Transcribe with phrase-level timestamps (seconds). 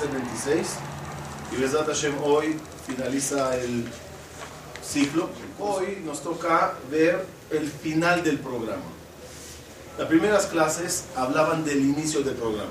[0.00, 0.66] 76
[1.52, 2.56] y Besat Hashem hoy
[2.86, 3.84] finaliza el
[4.82, 5.28] ciclo.
[5.58, 8.82] Hoy nos toca ver el final del programa.
[9.98, 12.70] Las primeras clases hablaban del inicio del programa.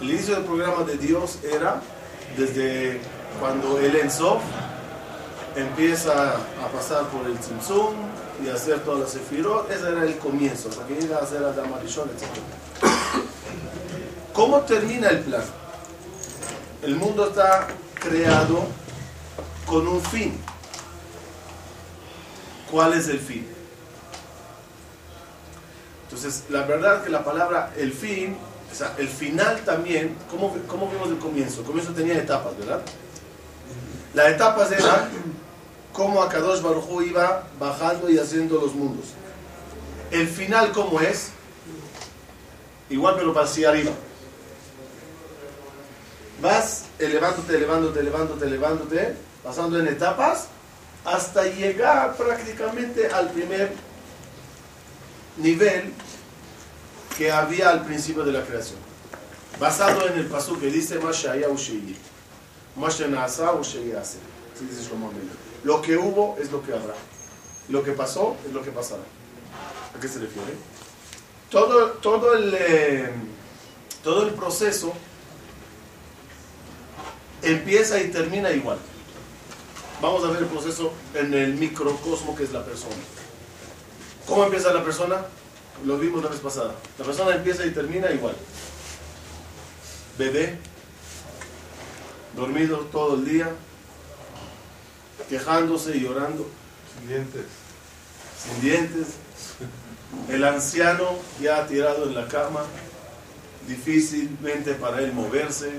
[0.00, 1.80] El inicio del programa de Dios era
[2.36, 3.00] desde
[3.38, 4.42] cuando el Ensof
[5.54, 7.94] empieza a pasar por el Tzimtzum
[8.44, 9.70] y hacer todas las sefirot.
[9.70, 12.26] Ese era el comienzo, hasta que llega a hacer la Damarishon, etc.
[14.32, 15.44] ¿Cómo termina el plan?
[16.82, 18.66] El mundo está creado
[19.66, 20.38] con un fin.
[22.70, 23.46] ¿Cuál es el fin?
[26.04, 28.36] Entonces, la verdad que la palabra el fin,
[28.70, 31.60] o sea, el final también, ¿cómo, cómo vimos el comienzo?
[31.60, 32.80] El comienzo tenía etapas, ¿verdad?
[34.14, 35.08] Las etapas eran
[35.92, 39.06] cómo Akadosh Baruj iba bajando y haciendo los mundos.
[40.10, 41.30] El final, ¿cómo es?
[42.88, 43.90] Igual pero para hacia arriba.
[46.40, 50.46] Vas elevándote, elevándote, elevándote, elevándote, pasando en etapas,
[51.04, 53.72] hasta llegar prácticamente al primer
[55.36, 55.92] nivel
[57.16, 58.78] que había al principio de la creación.
[59.58, 61.48] Basado en el paso que dice Mashaya
[65.64, 66.94] Lo que hubo es lo que habrá.
[67.68, 69.02] Lo que pasó es lo que pasará.
[69.96, 70.54] ¿A qué se refiere?
[71.50, 73.10] Todo, todo, el, eh,
[74.04, 74.92] todo el proceso
[77.42, 78.78] empieza y termina igual.
[80.00, 82.94] Vamos a ver el proceso en el microcosmo que es la persona.
[84.26, 85.24] ¿Cómo empieza la persona?
[85.84, 86.74] Lo vimos la vez pasada.
[86.98, 88.34] La persona empieza y termina igual.
[90.18, 90.58] Bebé,
[92.36, 93.50] dormido todo el día,
[95.28, 96.46] quejándose y llorando.
[96.94, 97.44] Sin dientes.
[98.42, 99.06] Sin dientes.
[100.28, 102.64] El anciano ya tirado en la cama,
[103.66, 105.70] difícilmente para él moverse,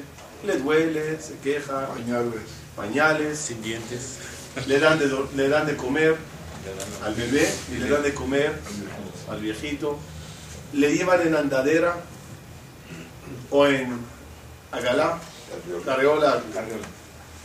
[0.46, 1.88] le duele, se queja.
[1.88, 2.42] Pañales.
[2.76, 3.40] Pañales.
[3.40, 4.18] Sin dientes.
[4.68, 6.16] Le dan de, le dan de comer
[7.04, 8.60] al bebé y le dan de comer
[9.30, 9.98] al viejito.
[10.74, 11.98] Le llevan en andadera
[13.50, 14.00] o en
[14.72, 15.20] agalá,
[15.86, 16.42] carriola,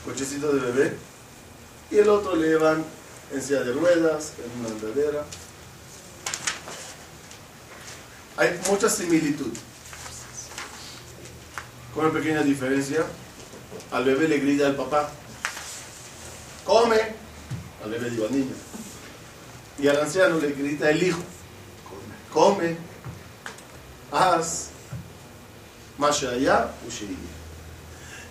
[0.04, 0.96] cochecito de bebé.
[1.90, 2.84] Y el otro le llevan
[3.32, 5.24] en silla de ruedas, en una andadera.
[8.36, 9.52] Hay mucha similitud.
[11.94, 13.04] Con una pequeña diferencia.
[13.92, 15.10] Al bebé le grita al papá,
[16.64, 16.96] come.
[17.82, 18.54] Al bebé digo al niño.
[19.78, 21.20] Y al anciano le grita el hijo,
[22.32, 22.76] come.
[24.10, 24.70] Haz.
[25.96, 26.72] Mashaya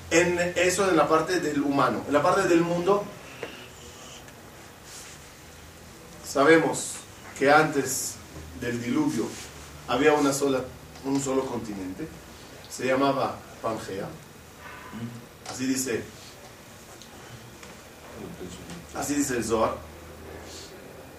[0.09, 2.03] En eso en la parte del humano.
[2.07, 3.05] En la parte del mundo,
[6.27, 6.95] sabemos
[7.39, 8.15] que antes
[8.59, 9.27] del diluvio
[9.87, 10.61] había una sola,
[11.05, 12.07] un solo continente.
[12.69, 14.08] Se llamaba Pangea.
[15.50, 16.02] Así dice.
[18.94, 19.76] Así dice el Zohar.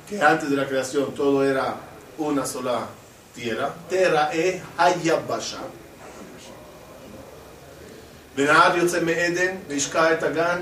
[0.07, 1.75] Que antes de la creación todo era
[2.17, 2.87] una sola
[3.33, 3.73] tierra.
[3.89, 5.61] Tierra e Hayabasha.
[8.39, 10.61] ונהר יוצא מעדן והשקע את הגן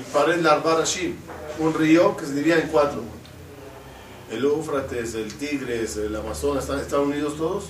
[0.00, 1.16] מתפרד לארבע ראשים.
[1.58, 3.02] Un río que se dividía en cuatro.
[4.30, 7.64] El Éufrates, el Tigres, el Amazonas, ¿están, ¿están unidos todos?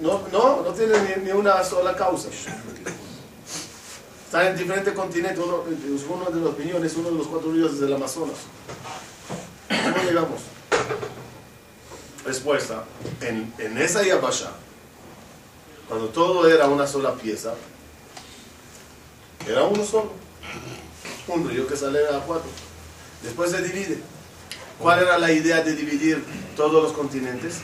[0.00, 2.28] No, no, no tienen ni, una sola causa.
[4.26, 5.42] Están en diferentes continentes.
[5.44, 5.64] Uno,
[6.08, 8.36] uno de los opiniones, uno de los cuatro ríos es el Amazonas.
[9.68, 10.40] ¿Cómo llegamos?
[12.24, 12.84] Respuesta.
[13.20, 14.52] En, en esa Yabasha,
[15.88, 17.54] cuando todo era una sola pieza,
[19.48, 20.12] era uno solo.
[21.26, 22.50] Un río que sale a cuatro.
[23.22, 23.98] Después se divide.
[24.78, 26.24] ¿Cuál era la idea de dividir
[26.56, 27.62] todos los continentes?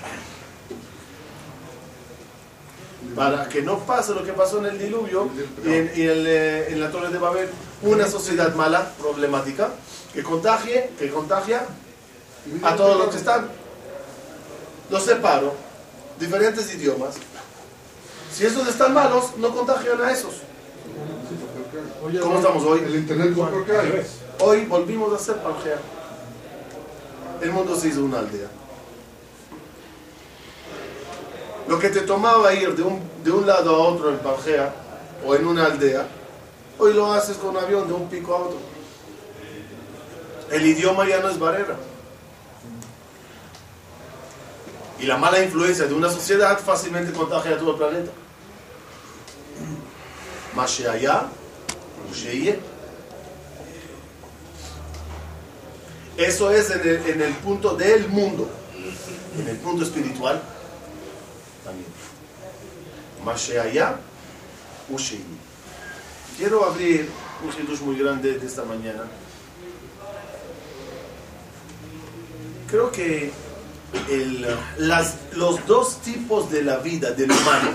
[3.15, 5.29] Para que no pase lo que pasó en el diluvio
[5.65, 7.49] y en, eh, en, la torre de Babel,
[7.83, 9.71] una sociedad mala, problemática,
[10.13, 11.65] que contagie, que contagia
[12.63, 13.49] a todos los que están.
[14.91, 15.55] Los separo,
[16.19, 17.17] diferentes idiomas.
[18.33, 20.35] Si esos están malos, no contagian a esos.
[22.21, 22.81] ¿Cómo estamos hoy?
[22.81, 23.35] El internet
[24.41, 25.79] Hoy volvimos a ser Pangea.
[27.41, 28.49] El mundo se hizo una aldea.
[31.67, 34.73] Lo que te tomaba ir de un, de un lado a otro en Pangea
[35.27, 36.07] o en una aldea,
[36.79, 38.59] hoy lo haces con un avión de un pico a otro.
[40.51, 41.77] El idioma ya no es barrera.
[45.01, 48.11] Y la mala influencia de una sociedad fácilmente contagia a todo el planeta.
[56.17, 58.49] Eso es en el, en el punto del mundo.
[59.39, 60.41] En el punto espiritual
[61.65, 61.87] también.
[63.25, 63.97] Masheaya
[64.91, 65.25] Ushei.
[66.37, 67.09] Quiero abrir
[67.43, 69.05] un hidush muy grande de esta mañana.
[72.71, 73.31] Creo que
[74.11, 74.47] el-
[74.79, 77.71] las- los dos tipos de la vida del humano,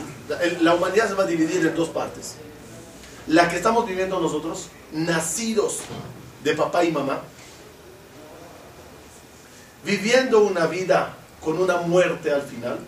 [0.62, 2.36] la, humanidad se va a dividir en dos partes.
[3.28, 5.80] La que estamos viviendo nosotros, nacidos
[6.44, 7.22] de papá y mamá,
[9.86, 12.80] viviendo una vida con una muerte al final,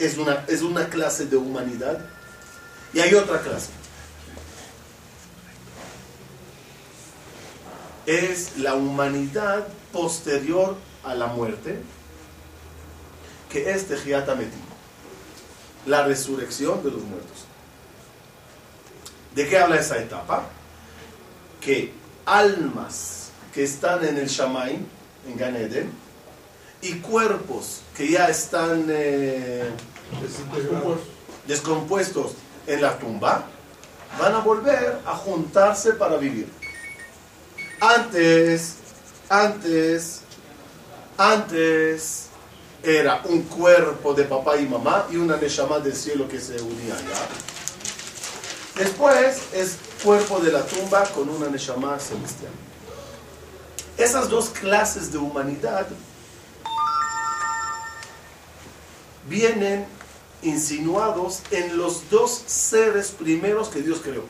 [0.00, 1.98] es una, es una clase de humanidad.
[2.92, 3.70] Y hay otra clase.
[8.06, 11.80] Es la humanidad posterior a la muerte,
[13.50, 14.28] que es Tejiat
[15.86, 17.44] la resurrección de los muertos.
[19.34, 20.46] ¿De qué habla esa etapa?
[21.60, 21.92] Que
[22.26, 24.84] almas que están en el Shamaim,
[25.28, 25.90] en Gan Eden,
[26.82, 29.70] y cuerpos que ya están eh,
[31.46, 32.32] descompuestos
[32.66, 33.44] en la tumba,
[34.18, 36.48] van a volver a juntarse para vivir.
[37.80, 38.76] Antes,
[39.28, 40.20] antes,
[41.16, 42.26] antes
[42.82, 46.94] era un cuerpo de papá y mamá y una neshama del cielo que se unía
[46.94, 47.28] allá.
[48.76, 52.52] Después es cuerpo de la tumba con una neshama celestial.
[53.98, 55.86] Esas dos clases de humanidad
[59.28, 59.86] vienen
[60.42, 64.24] insinuados en los dos seres primeros que Dios creó.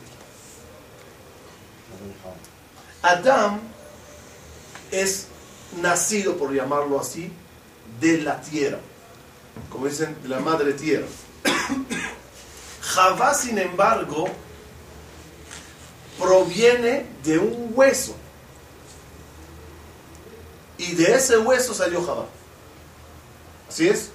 [3.03, 3.61] Adán
[4.91, 5.27] es
[5.81, 7.33] nacido, por llamarlo así,
[8.01, 8.79] de la tierra,
[9.71, 11.07] como dicen, de la madre tierra.
[12.83, 14.29] Javá, sin embargo,
[16.19, 18.15] proviene de un hueso.
[20.77, 22.27] Y de ese hueso salió Javá.
[23.69, 24.10] ¿Así es?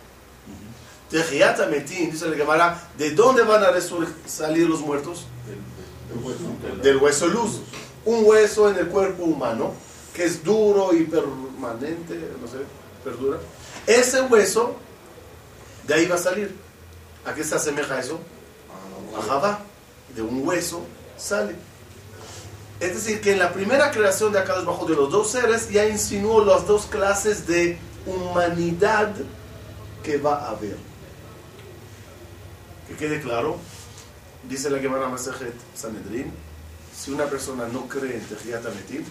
[1.10, 3.70] Tejiat Ametim, dice la Gemara, ¿de dónde van a
[4.26, 5.28] salir los muertos?
[6.82, 7.62] Del hueso luz.
[8.06, 9.74] Un hueso en el cuerpo humano,
[10.14, 12.58] que es duro y permanente, no sé,
[13.04, 13.40] perdura.
[13.88, 14.76] Ese hueso,
[15.88, 16.56] de ahí va a salir.
[17.26, 18.20] ¿A qué se asemeja eso?
[19.18, 19.60] A Javá.
[20.16, 20.82] De un hueso
[21.18, 21.56] sale.
[22.80, 25.86] Es decir, que en la primera creación de acá debajo de los dos seres ya
[25.86, 29.14] insinuó las dos clases de humanidad
[30.04, 30.78] que va a haber.
[32.88, 33.58] Que quede claro,
[34.48, 36.32] dice la Gemara Masejet Sanedrin,
[36.96, 39.04] si una persona no cree en Tejiat Ametim,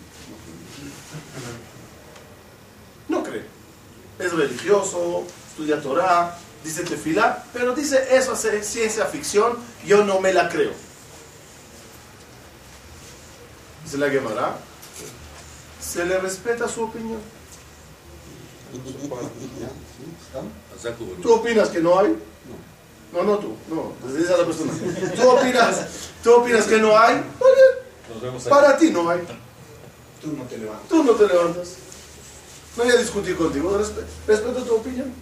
[3.08, 3.44] no cree.
[4.18, 10.32] Es religioso, estudia Torah, dice Tefilá, pero dice eso es ciencia ficción, yo no me
[10.32, 10.72] la creo.
[13.84, 14.56] Dice la Gemara,
[15.80, 17.20] se le respeta su opinión.
[21.22, 22.16] ¿Tú opinas que no hay?
[23.14, 24.72] No, no tú, no, le dice a la persona.
[25.14, 25.86] ¿Tú opinas,
[26.22, 27.22] ¿Tú opinas que no hay?
[28.50, 29.20] Para ti no hay.
[30.20, 30.88] Tú no te levantas.
[30.88, 31.68] Tú no te levantas.
[32.76, 35.12] No voy a discutir contigo, respe- respeto tu opinión.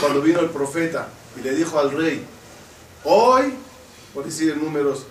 [0.00, 2.24] Cuando vino el profeta y le dijo al rey,
[3.04, 3.54] hoy,
[4.14, 5.04] por decir en números,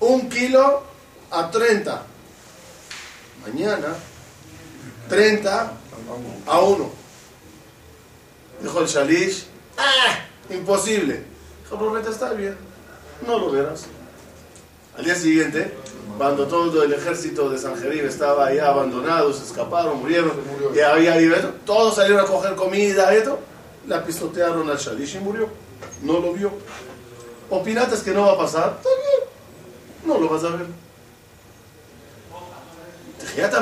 [0.00, 0.82] un kilo
[1.30, 2.02] a 30.
[3.46, 3.88] Mañana,
[5.08, 5.72] 30
[6.46, 6.90] a 1.
[8.62, 9.46] Dijo el Shalish,
[9.76, 10.18] ¡ah!
[10.50, 11.22] Imposible.
[11.62, 12.56] Dijo profeta, está bien,
[13.26, 13.86] no lo verás.
[14.96, 15.74] Al día siguiente,
[16.16, 20.32] cuando todo el ejército de Sanjerib estaba ahí abandonado, se escaparon, murieron,
[20.74, 23.38] y había y esto, todos salieron a coger comida, esto,
[23.86, 25.48] la pisotearon al Shalish y murió.
[26.02, 26.50] No lo vio.
[27.50, 28.78] ¿Opinaste que no va a pasar?
[28.78, 29.28] Está bien,
[30.06, 30.66] no lo vas a ver.
[33.20, 33.54] Tejiat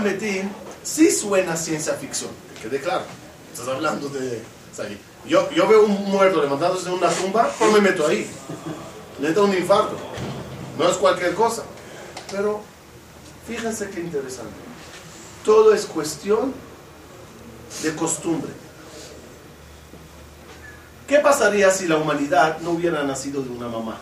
[0.85, 3.05] sí suena ciencia ficción, que quede claro.
[3.53, 4.43] Estás hablando de...
[4.73, 4.87] o sea,
[5.27, 8.31] yo, yo veo un muerto levantándose en una tumba, no me meto ahí.
[9.21, 9.97] Le da un infarto.
[10.79, 11.63] No es cualquier cosa.
[12.31, 12.61] Pero
[13.47, 14.53] fíjense qué interesante.
[15.45, 16.53] Todo es cuestión
[17.83, 18.51] de costumbre.
[21.07, 23.99] ¿Qué pasaría si la humanidad no hubiera nacido de una mamá?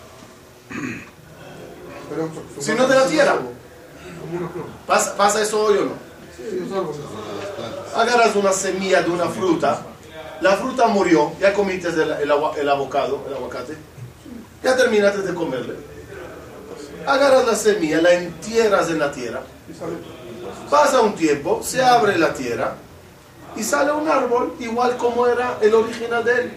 [2.09, 3.39] Pero, Si no de la tierra.
[4.87, 6.12] ¿Pasa, pasa eso hoy o no?
[7.97, 9.83] Agarras una semilla de una fruta,
[10.41, 13.77] la fruta murió, ya comiste el, el, el el aguacate,
[14.63, 15.75] ya terminaste de comerle.
[17.07, 19.43] Agarras la semilla, la entierras en la tierra,
[20.71, 22.75] pasa un tiempo, se abre la tierra
[23.57, 26.53] y sale un árbol igual como era el original de él.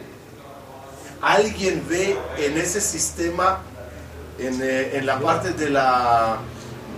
[1.21, 3.59] ¿Alguien ve en ese sistema
[4.37, 6.37] en, eh, en la parte de la,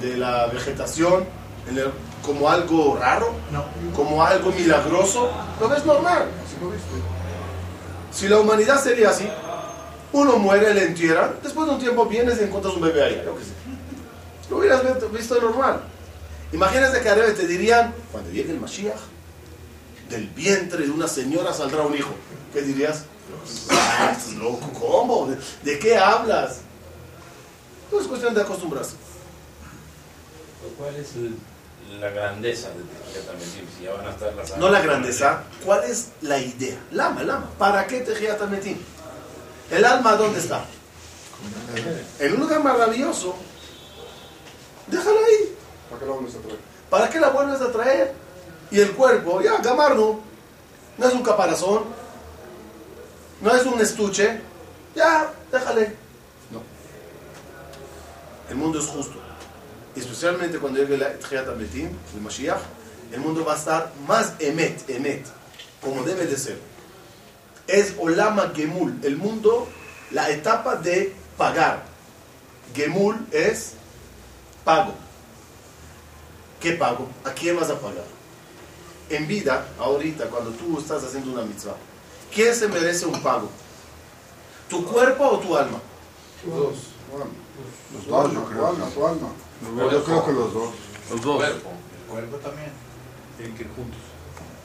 [0.02, 1.26] de la vegetación
[1.70, 1.92] en el-
[2.26, 3.66] como algo raro, No.
[3.96, 6.26] como algo milagroso, lo ves normal.
[8.12, 9.28] Si la humanidad sería así,
[10.14, 13.36] uno muere, le entierran, después de un tiempo vienes y encuentras un bebé ahí, yo
[13.36, 13.52] qué sé.
[14.50, 14.82] Lo hubieras
[15.12, 15.82] visto, normal.
[16.54, 18.96] Imagínate que arriba te dirían, cuando llegue el Mashiach,
[20.10, 22.12] del vientre de una señora saldrá un hijo.
[22.54, 23.04] ¿Qué dirías?
[23.70, 25.28] Ah, estás loco, ¿cómo?
[25.28, 26.60] ¿De, de qué hablas?
[27.92, 28.96] No es cuestión de acostumbrarse.
[30.78, 31.36] ¿Cuál es el-
[32.00, 32.70] la grandeza?
[33.78, 36.78] Si ya van a estar las No la grandeza, ¿cuál es la idea?
[36.92, 37.50] Lama, lama.
[37.58, 38.78] ¿Para qué Tejiat Ametim?
[39.72, 40.66] ¿El alma dónde está?
[42.20, 43.36] En un lugar maravilloso.
[44.88, 45.56] Déjalo ahí.
[45.90, 46.60] ¿Para qué lo vamos a traer?
[46.90, 48.14] ¿Para qué la vuelves a traer?
[48.72, 50.20] Y el cuerpo, ya, Gamarno,
[50.98, 51.86] no es un caparazón,
[53.42, 54.42] no es un estuche,
[54.96, 55.96] ya, déjale.
[56.52, 56.62] No.
[58.50, 59.27] El mundo es justo.
[59.98, 62.62] Especialmente cuando llegue la Tchiat Ametim, el Mashiach,
[63.12, 65.26] el mundo va a estar más emet, emet,
[65.82, 66.60] como debe de ser.
[67.66, 69.68] Es Olama Gemul, el mundo,
[70.12, 71.84] la etapa de pagar.
[72.76, 73.74] Gemul es
[74.64, 74.94] pago.
[76.62, 77.08] ¿Qué pago?
[77.26, 78.06] ¿A quién vas a pagar?
[79.10, 81.76] En vida, ahorita, cuando tú estás haciendo una mitzvah,
[82.34, 83.50] ¿quién se merece un pago?
[84.70, 85.80] ¿Tu cuerpo o tu alma?
[86.46, 86.76] Los dos.
[87.10, 87.26] Bueno,
[87.94, 89.30] Los tu dos, alma, tu alma.
[89.62, 90.70] Yo creo que los dos.
[91.12, 91.38] Los dos.
[91.38, 91.70] Cuerpo.
[92.00, 92.72] El cuerpo también.
[93.38, 94.00] Tienen que ir juntos.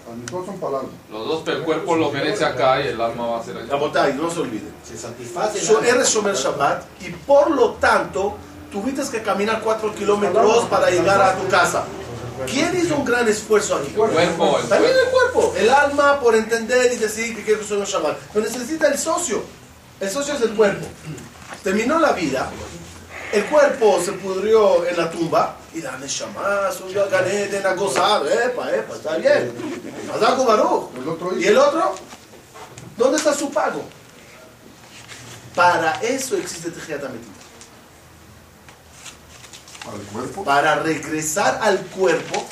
[0.02, 0.88] A todos son alma.
[1.10, 3.68] Los dos, pero el cuerpo lo merece acá y el alma va a ser allá.
[3.70, 4.74] Rabotay, no se olviden.
[4.84, 5.60] Se satisface.
[5.60, 8.36] So, eres Shomer Shabbat y por lo tanto
[8.70, 11.84] tuviste que caminar cuatro kilómetros para llegar a tu casa.
[12.46, 13.88] ¿Quién hizo un gran esfuerzo aquí?
[13.88, 17.78] El cuerpo, el También el cuerpo, el alma por entender y decir que quiero ser
[17.78, 18.18] un Shabbat.
[18.32, 19.42] Pero necesita el socio.
[20.00, 20.84] El socio es el cuerpo.
[21.62, 22.50] Terminó la vida,
[23.32, 28.26] el cuerpo se pudrió en la tumba y la Neshama subió al ganete a gozar.
[28.26, 29.52] Epa, epa, está bien.
[30.14, 31.94] El ¿Y el otro?
[32.96, 33.82] ¿Dónde está su pago?
[35.54, 37.32] Para eso existe Tejiat Ametim.
[39.90, 40.44] Al cuerpo.
[40.44, 42.46] Para regresar al cuerpo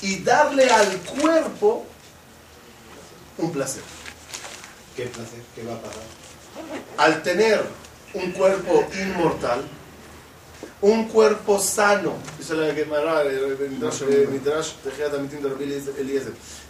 [0.00, 1.86] y darle al cuerpo
[3.38, 3.82] un placer.
[4.96, 5.42] Qué placer.
[5.56, 6.02] ¿Qué va a pasar?
[6.98, 7.64] Al tener
[8.14, 9.64] un cuerpo inmortal,
[10.84, 12.12] un cuerpo sano,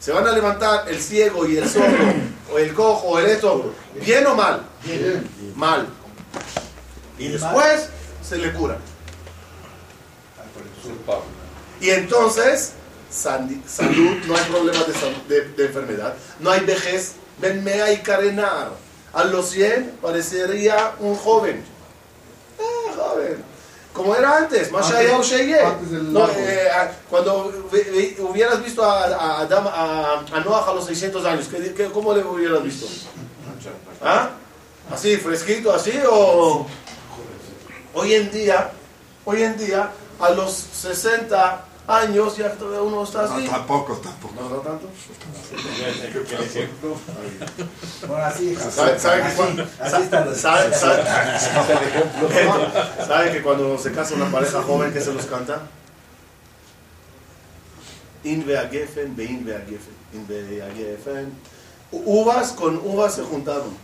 [0.01, 1.97] se van a levantar el ciego y el sordo,
[2.53, 5.29] o el cojo, o el esto, bien o mal, Bien.
[5.57, 5.89] mal.
[7.19, 7.89] Y después
[8.23, 8.79] se le cura.
[11.81, 12.73] Y entonces,
[13.11, 18.71] salud, no hay problemas de, sal- de- de enfermedad, no hay vejez, venme a carenar.
[19.13, 21.65] A los 100 parecería un joven.
[22.61, 23.54] Ah, joven.
[23.95, 25.11] Como era antes, del
[26.13, 27.53] No, eh, ah, cuando
[28.29, 32.13] hubieras visto a, a, Adam- a, a Noah a los 600 años, ¿qué, qué- cómo
[32.13, 32.87] le hubieras visto?
[34.03, 34.31] ¿Ah?
[34.93, 36.67] ¿Así, fresquito, así o...?
[37.95, 38.73] Hoy en día,
[39.25, 43.45] hoy en día, a los 60 años ya todavía uno está así.
[43.45, 44.35] No, tampoco, tampoco.
[44.41, 44.89] No, no tanto.
[48.07, 48.55] Bueno, así.
[48.57, 50.37] ¿Sabe, sabe que cuando- así sa- están los.
[50.39, 51.05] sabe- sabe-
[53.07, 55.63] sabe que cuando se casa una pareja joven, que se los canta?
[58.25, 59.95] In vea gefen, bein vea gefen.
[60.13, 61.33] In vea gefen.
[61.93, 63.77] Uvas con uvas se juntaron.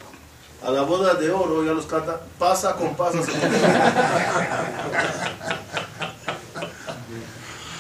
[0.63, 3.61] A la boda de oro ya los canta, pasa con pasa se juntaron.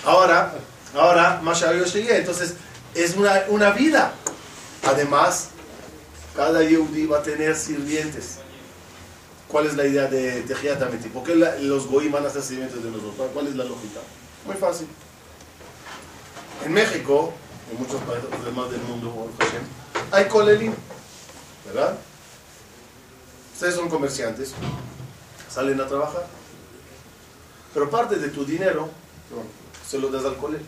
[0.04, 0.52] Ahora,
[0.94, 2.54] ahora, Masha yo llegué, entonces
[2.94, 4.12] es una, una vida.
[4.86, 5.48] Además,
[6.34, 8.38] cada Yehudi va a tener sirvientes.
[9.48, 10.78] ¿Cuál es la idea de Tejiat?
[11.12, 13.30] ¿Por qué los goyim van a ser sirvientes de nosotros?
[13.34, 14.00] ¿Cuál es la lógica?
[14.46, 14.86] Muy fácil.
[16.64, 17.32] En México,
[17.70, 19.28] en muchos países demás del mundo,
[20.12, 20.72] hay kolelim,
[21.66, 21.96] ¿verdad?
[23.54, 24.52] Ustedes son comerciantes,
[25.48, 26.26] salen a trabajar,
[27.74, 28.88] pero parte de tu dinero
[29.90, 30.60] se lo das al colel.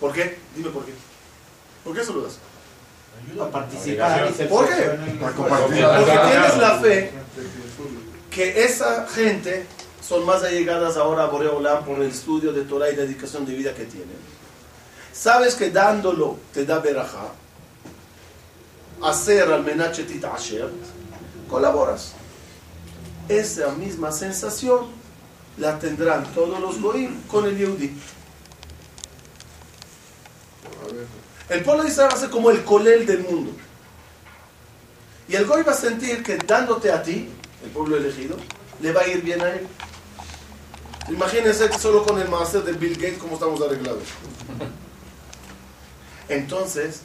[0.00, 0.38] ¿Por qué?
[0.54, 0.92] Dime por qué.
[1.82, 2.38] ¿Por qué se lo das?
[3.40, 4.32] A participar.
[4.48, 4.82] ¿Por qué?
[5.20, 5.84] Para compartir.
[5.84, 7.12] Porque tienes la fe
[8.30, 9.66] que esa gente
[10.00, 13.74] son más allegadas ahora a Boreolam por el estudio de Torah y dedicación de vida
[13.74, 14.16] que tienen.
[15.12, 17.32] Sabes que dándolo te da verajá.
[19.02, 20.70] Hacer al menachetit asher,
[21.50, 22.12] colaboras.
[23.28, 24.86] Esa misma sensación
[25.58, 27.92] la tendrán todos los goim con el Yehudi.
[31.52, 33.52] El pueblo de Israel va a ser como el colel del mundo.
[35.28, 37.28] Y el goy va a sentir que dándote a ti,
[37.62, 38.38] el pueblo elegido,
[38.80, 39.66] le va a ir bien a él.
[41.10, 44.04] Imagínense que solo con el máster de Bill Gates cómo estamos arreglados.
[46.30, 47.02] Entonces,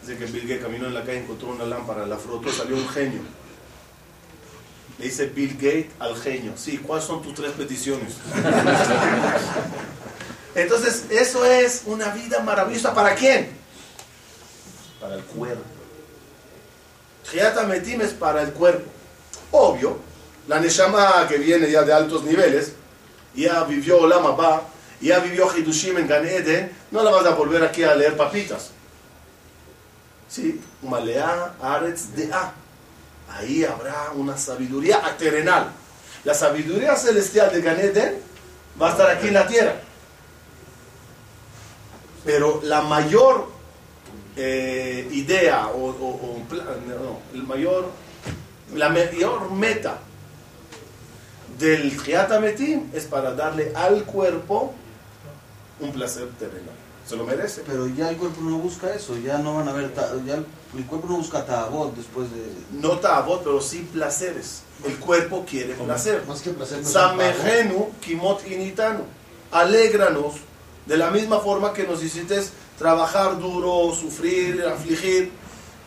[0.00, 2.88] dice que Bill Gates caminó en la calle, encontró una lámpara, la frotó, salió un
[2.88, 3.20] genio.
[4.98, 8.14] Le dice Bill Gates al genio, sí, ¿cuáles son tus tres peticiones?
[10.54, 12.94] Entonces, eso es una vida maravillosa.
[12.94, 13.50] ¿Para quién?
[15.00, 15.62] Para el cuerpo.
[17.66, 18.90] Metim es para el cuerpo.
[19.50, 19.98] Obvio,
[20.46, 22.72] la Neshama que viene ya de altos niveles,
[23.34, 24.62] ya vivió Olam Abba,
[25.00, 28.70] ya vivió Hidushim en Gan Eden, no la vas a volver aquí a leer papitas.
[30.28, 32.52] Sí, Malea Aretz de A.
[33.30, 35.70] Ahí habrá una sabiduría terrenal.
[36.24, 38.18] La sabiduría celestial de Gan Eden
[38.80, 39.76] va a estar aquí en la tierra.
[42.24, 43.46] Pero la mayor
[44.36, 47.86] eh, idea o, o- o no, el mayor,
[48.74, 49.98] la mayor meta
[51.58, 51.92] del
[52.40, 54.72] Metim es para darle al cuerpo
[55.80, 56.74] un placer terrenal.
[57.06, 57.62] Se lo merece.
[57.66, 59.92] Pero ya el cuerpo no busca eso, ya no van a ver,
[60.26, 62.42] ya el, el cuerpo no busca tabot después de...
[62.80, 64.62] No tabot, pero sí placeres.
[64.84, 66.24] El cuerpo quiere placer.
[66.26, 67.10] Más que placer, no es un pago.
[67.20, 69.04] Samejenu kimot initanu.
[69.52, 70.34] Alégranos
[70.86, 72.42] de la misma forma que nos hiciste
[72.78, 75.30] trabajar duro, sufrir, afligir.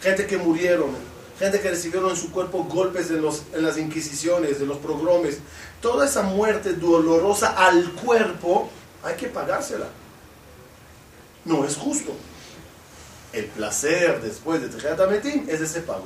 [0.01, 0.91] Gente que murieron,
[1.39, 5.39] gente que recibieron en su cuerpo golpes de los, en las inquisiciones, de los pogromes.
[5.81, 8.69] Toda esa muerte dolorosa al cuerpo
[9.03, 9.87] hay que pagársela.
[11.45, 12.13] No es justo.
[13.33, 16.05] El placer después de Ametim es ese pago.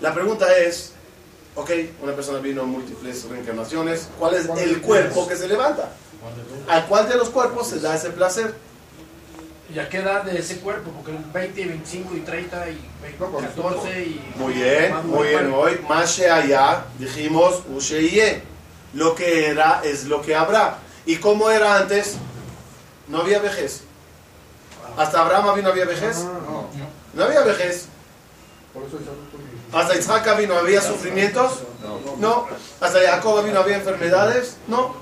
[0.00, 0.92] La pregunta es,
[1.54, 1.70] ok,
[2.02, 5.92] una persona vino en múltiples reencarnaciones, ¿cuál es el cuerpo que se levanta?
[6.68, 8.54] ¿A cuál de los cuerpos se da ese placer?
[9.74, 10.90] ¿Y a qué edad de ese cuerpo?
[10.90, 14.32] Porque el 20, 25 y 30 y 20, No, con 14 y...
[14.36, 15.52] Muy bien, más muy bien.
[15.52, 18.42] Hoy, Mashe allá, dijimos, Usheye.
[18.94, 20.78] Lo que era es lo que habrá.
[21.06, 22.16] ¿Y cómo era antes?
[23.06, 23.82] No había vejez.
[24.96, 26.18] Hasta Abraham vino, había vejez.
[26.18, 26.68] No,
[27.14, 27.86] No había vejez.
[29.72, 31.60] Hasta Isaac vino, había sufrimientos.
[32.18, 32.48] No.
[32.80, 34.56] Hasta Jacob vino, había enfermedades.
[34.66, 34.94] No.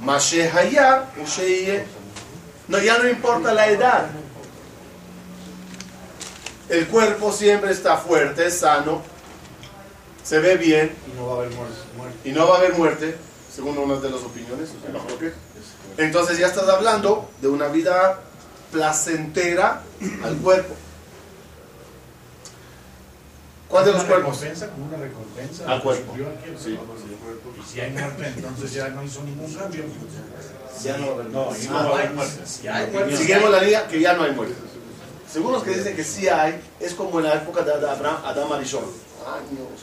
[0.00, 1.84] Mashe allá, Usheye.
[2.68, 4.06] No, ya no importa la edad.
[6.68, 9.00] El cuerpo siempre está fuerte, sano,
[10.24, 11.78] se ve bien Y no va a haber muerte.
[12.24, 13.16] y no va a haber muerte,
[13.54, 14.70] según una de las opiniones.
[15.96, 18.20] Entonces ya estás hablando de una vida
[18.72, 19.82] placentera
[20.24, 20.74] al cuerpo.
[23.68, 24.40] ¿Cuál de los Una cuerpos?
[24.40, 25.72] recompensa, como una recompensa.
[25.72, 26.12] Al cuerpo.
[26.12, 26.22] Aquí
[26.62, 26.78] Sí.
[27.58, 29.84] Y si hay muerte, entonces ya no hizo ningún cambio.
[30.82, 31.64] Ya no No, muerte.
[31.64, 32.46] y no va a haber muerte.
[32.46, 34.54] Seguimos la línea que ya no hay muerte.
[35.32, 38.52] Según los que dicen que sí hay, es como en la época de Abraham, Adán
[38.52, 38.84] Arishon.
[38.84, 39.82] Años.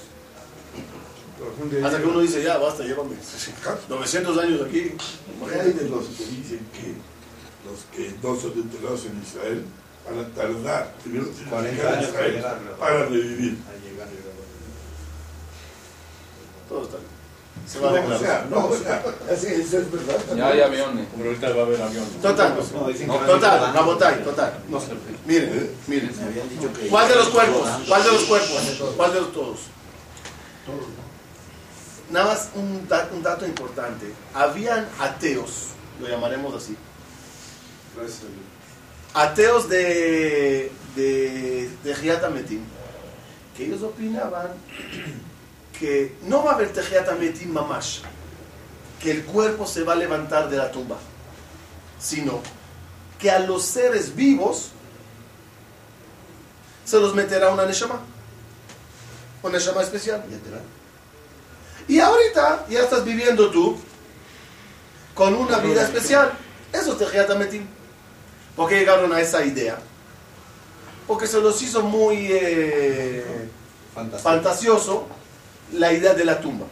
[1.85, 3.15] Hasta que uno dice, ya, basta, llévame
[3.89, 4.95] 900 años aquí.
[4.95, 6.95] ¿Qué hay de los que dicen que
[7.69, 9.65] los que no son enterrados en Israel
[10.05, 12.57] van a tardar primero tienen que 40 llegar a años para llegar.
[12.79, 13.57] para revivir?
[16.69, 17.13] Todo está bien.
[17.67, 18.19] Se va a No, o declarar.
[18.19, 20.17] sea, no, o sea, eso es verdad.
[20.35, 21.07] Ya hay aviones.
[21.15, 22.05] Pero ahorita va a haber avión.
[22.21, 22.55] Total,
[23.07, 24.53] No, total, Rabotay, total.
[24.69, 24.81] No,
[25.25, 26.17] miren, miren.
[26.17, 26.87] Me habían dicho que...
[26.87, 27.69] ¿Cuál de los cuerpos?
[27.87, 28.93] ¿Cuál de los cuerpos?
[28.97, 29.59] ¿Cuál de los todos?
[32.11, 34.11] Nada más un, da- un dato importante.
[34.33, 35.67] Habían ateos,
[36.01, 36.75] lo llamaremos así.
[37.95, 38.21] Gracias.
[39.13, 42.61] Ateos de, de, de Ametim,
[43.55, 44.47] que ellos opinaban
[45.77, 46.71] que no va a haber
[47.09, 47.99] Ametim mamash,
[48.99, 50.97] que el cuerpo se va a levantar de la tumba,
[51.99, 52.41] sino
[53.19, 54.69] que a los seres vivos
[56.85, 57.99] se los meterá una Neshama,
[59.43, 60.23] una Neshama especial.
[61.87, 63.77] Y ahorita ya estás viviendo tú
[65.13, 66.33] con una vida especial.
[66.71, 67.67] Eso es Ametim.
[68.55, 69.79] ¿Por qué llegaron a esa idea?
[71.07, 73.49] Porque se los hizo muy eh,
[74.21, 75.07] fantasioso
[75.73, 76.65] la idea de la tumba.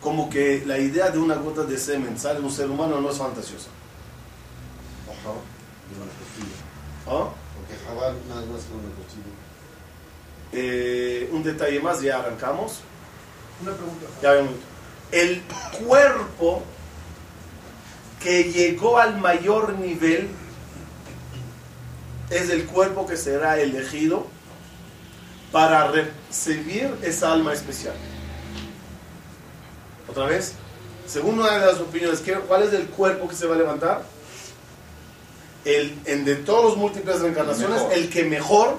[0.00, 3.10] Como que la idea de una gota de semen sale de un ser humano no
[3.10, 3.68] es fantasiosa.
[5.94, 6.56] Costilla.
[7.06, 7.30] ¿Ah?
[7.56, 9.32] Porque Jabal nada más con una costilla.
[10.52, 12.80] Eh, un detalle más, ya arrancamos.
[13.62, 14.06] Una pregunta.
[14.22, 14.54] Ya dicho.
[15.12, 15.42] El
[15.86, 16.62] cuerpo
[18.22, 20.28] que llegó al mayor nivel
[22.30, 24.26] es el cuerpo que será elegido
[25.50, 27.94] para recibir esa alma especial.
[30.08, 30.54] Otra vez,
[31.06, 34.02] según una de las opiniones, ¿qué- ¿cuál es el cuerpo que se va a levantar?
[35.64, 37.92] El, en de todos los múltiples reencarnaciones, Mejor.
[37.92, 38.78] el que mejor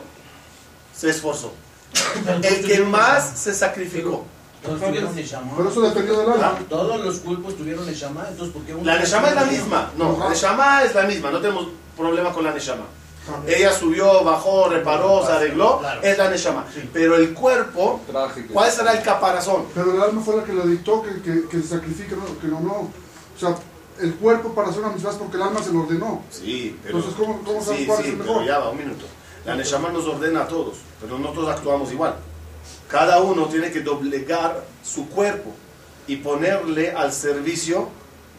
[0.95, 1.53] se esforzó.
[2.43, 4.25] el que más se sacrificó.
[4.63, 5.52] Todos tuvieron Neshama.
[5.58, 6.60] Pero eso dependió del alma.
[6.69, 9.91] Todos los cuerpos tuvieron Neshama, entonces ¿por qué uno La Neshama es la misma.
[9.97, 10.30] No, la.
[10.30, 11.32] Neshama es la misma.
[11.32, 12.84] No tenemos problema con la Neshama.
[13.47, 15.82] Ella subió, bajó, reparó, se arregló.
[16.02, 16.65] Es la Neshama.
[16.91, 18.54] Pero el cuerpo, Trágico.
[18.54, 19.65] ¿cuál será el caparazón?
[19.73, 22.47] Pero el alma fue la que lo dictó que, que, que se sacrifique, no, que
[22.47, 22.73] no, no.
[22.73, 23.56] O sea,
[24.02, 26.21] el cuerpo para hacer una misma es porque el alma se lo ordenó.
[26.30, 26.97] Sí, pero.
[26.97, 28.45] Entonces, ¿cómo- cómo sabes sí, cuál sí, es el pero mejor?
[28.47, 29.06] ya va, un minuto.
[29.45, 32.15] La Neshama nos ordena a todos, pero no todos actuamos igual.
[32.93, 35.51] Cada uno tiene que doblegar su cuerpo
[36.06, 37.89] y ponerle al servicio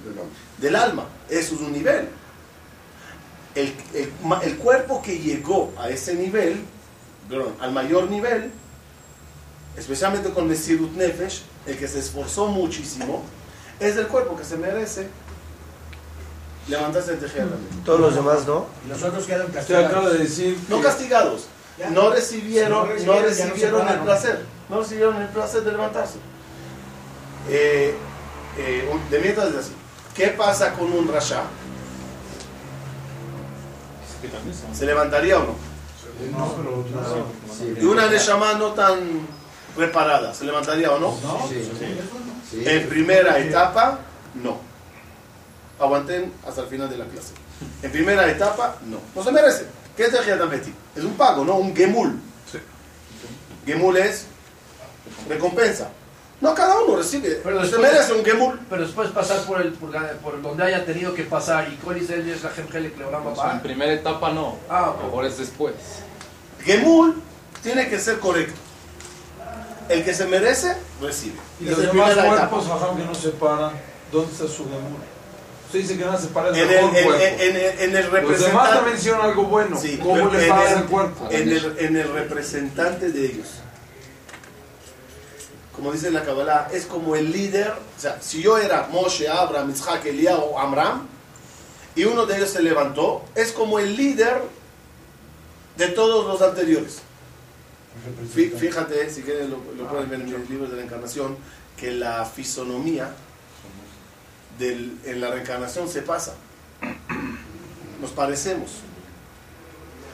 [0.05, 0.31] Del alma.
[0.59, 1.05] del alma.
[1.29, 2.09] Eso es un nivel.
[3.57, 6.61] El, el ma- el cuerpo que llegó a ese nivel,
[7.29, 8.53] perdón, al mayor nivel,
[9.77, 13.25] especialmente con Mesirut Nefesh, el que se esforzó muchísimo,
[13.81, 15.09] es el cuerpo que se merece
[16.69, 17.49] levantarse de tejer
[17.85, 18.67] Todos los demás no.
[18.87, 20.12] Y los otros quedan castigados.
[20.12, 21.47] de decir No castigados,
[21.79, 21.91] Ya.
[21.91, 26.19] no recibieron, Si no no recibieron, no el placer, no recibieron el placer de levantarse.
[27.49, 27.95] Eh,
[28.59, 29.73] eh, de mientras es así.
[30.15, 31.43] ¿Qué pasa con un rasha?
[34.73, 35.55] ¿Se levantaría o no?
[36.39, 37.75] No, pero.
[37.81, 39.27] Y una neshama no tan
[39.77, 41.19] reparada, ¿se levantaría o no?
[42.53, 43.99] En primera etapa,
[44.35, 44.59] no.
[45.81, 47.33] Aguanten hasta el final de la clase.
[47.83, 48.99] En primera etapa, no.
[49.15, 49.67] No se merece.
[49.97, 50.73] ¿Qué es el Betty?
[50.97, 51.57] Es un pago, ¿no?
[51.57, 52.19] Un gemul.
[53.67, 54.27] Gemul es
[55.29, 55.89] recompensa.
[56.41, 57.41] No, cada uno recibe.
[57.43, 58.61] Pero se después- merece un gemul.
[58.69, 61.97] Pero después pasar por, el, por, la- por donde haya tenido que pasar y cuál
[61.99, 64.57] es el es la gente que le O sea, en primera etapa no.
[64.69, 65.13] Ah, ok.
[65.15, 65.75] Ahora es después.
[66.65, 67.23] Gemul
[67.63, 68.61] tiene que ser correcto.
[69.89, 71.37] El que se merece, recibe.
[71.61, 72.65] Y los demás cuerpos,
[72.97, 73.73] que no se paran,
[74.11, 74.99] ¿dónde está su gemur?
[75.75, 77.25] Usted dice que van a separar el En mejor el, en, cuerpo.
[77.25, 78.75] en- en el- en el los demás representante.
[78.77, 79.81] también hicieron algo bueno.
[79.81, 81.29] Sí, ¿Cómo le en pagas el- cuerpo?
[81.33, 83.49] en el, en el representante de ellos.
[85.75, 87.73] Como dice la Kabbalah, es como el líder.
[87.73, 91.09] O sea, si yo era Moshe, Abraham, Isaac, Elías o Amram,
[91.97, 94.43] y uno de ellos se levantó, es como el líder
[95.77, 96.99] de todos los anteriores.
[98.33, 101.37] Fí- Fíjate, si quieren lo, lo pueden ver en los libros de la encarnación,
[101.77, 103.11] que la fisonomía
[104.59, 106.35] en la reencarnación se pasa.
[108.01, 108.71] Nos parecemos.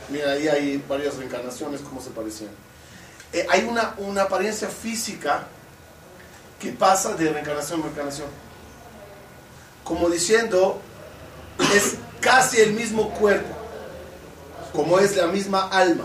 [0.08, 2.50] Mira, ahí hay varias reencarnaciones, cómo se parecían.
[3.32, 5.46] Eh, hay una, una apariencia física
[6.58, 8.28] que pasa de reencarnación a reencarnación.
[9.84, 10.80] Como diciendo,
[11.74, 13.54] es casi el mismo cuerpo,
[14.72, 16.04] como es la misma alma.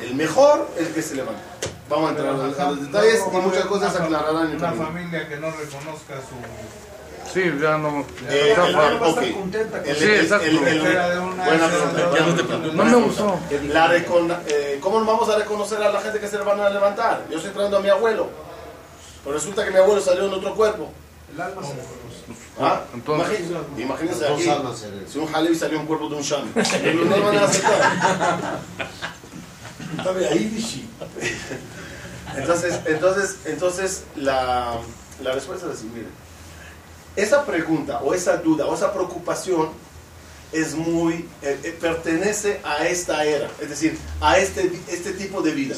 [0.00, 1.47] El mejor, el que se levanta.
[1.88, 4.72] Vamos a entrar a los, a los detalles y muchas cosas aclararán en el Una
[4.72, 7.32] familia que no reconozca su.
[7.32, 8.04] Sí, ya no.
[8.28, 8.98] Eh, el-
[9.34, 10.46] contenta El- Sí, exacto.
[10.46, 12.58] el- el- Era de una- buena pregunta.
[12.74, 13.38] no me gustó.
[13.68, 17.24] La recona- eh, ¿Cómo vamos a reconocer a la gente que se van a levantar?
[17.30, 18.28] Yo estoy trayendo a mi abuelo.
[19.24, 20.90] Pero resulta que mi abuelo salió en otro cuerpo.
[21.34, 21.62] el alma.
[21.62, 21.98] se-
[22.60, 22.80] ¿Ah?
[22.94, 23.40] Entonces-
[23.76, 24.50] Imagínense, aquí.
[25.06, 26.50] Si un Halevi salió en cuerpo de un Shami.
[27.08, 28.58] No lo van a aceptar.
[32.40, 34.74] Entonces, entonces, entonces la,
[35.22, 36.10] la respuesta es así, miren.
[37.16, 39.70] Esa pregunta o esa duda o esa preocupación
[40.52, 45.52] es muy, eh, eh, pertenece a esta era, es decir, a este, este tipo de
[45.52, 45.76] vida.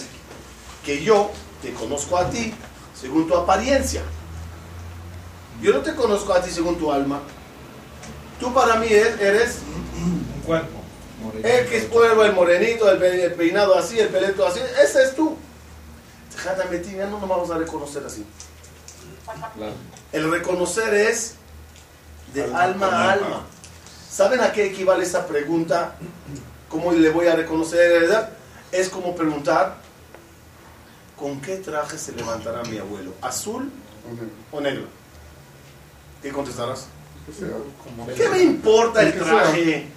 [0.84, 1.30] Que yo
[1.62, 2.54] te conozco a ti
[2.98, 4.02] según tu apariencia.
[5.60, 7.20] Yo no te conozco a ti según tu alma.
[8.38, 9.58] Tú para mí es- eres
[9.96, 10.80] Un cuerpo.
[11.42, 14.60] el que es pueblo, el morenito, el peinado así, el peleto así.
[14.82, 15.36] Ese es tú.
[16.44, 18.24] Déjame mentir, ya no nos vamos a reconocer así.
[19.56, 19.72] Claro.
[20.12, 21.34] El reconocer es
[22.34, 23.26] de Alma a alma.
[23.26, 23.42] alma.
[24.10, 25.94] ¿Saben a qué equivale esa pregunta?
[26.68, 28.00] ¿Cómo le voy a reconocer?
[28.02, 28.30] verdad?
[28.72, 29.76] Es como preguntar,
[31.16, 33.12] ¿con qué traje se levantará mi abuelo?
[33.20, 33.70] ¿Azul
[34.50, 34.84] o negro?
[36.22, 36.86] ¿Qué contestarás?
[38.16, 39.88] ¿Qué me importa el traje?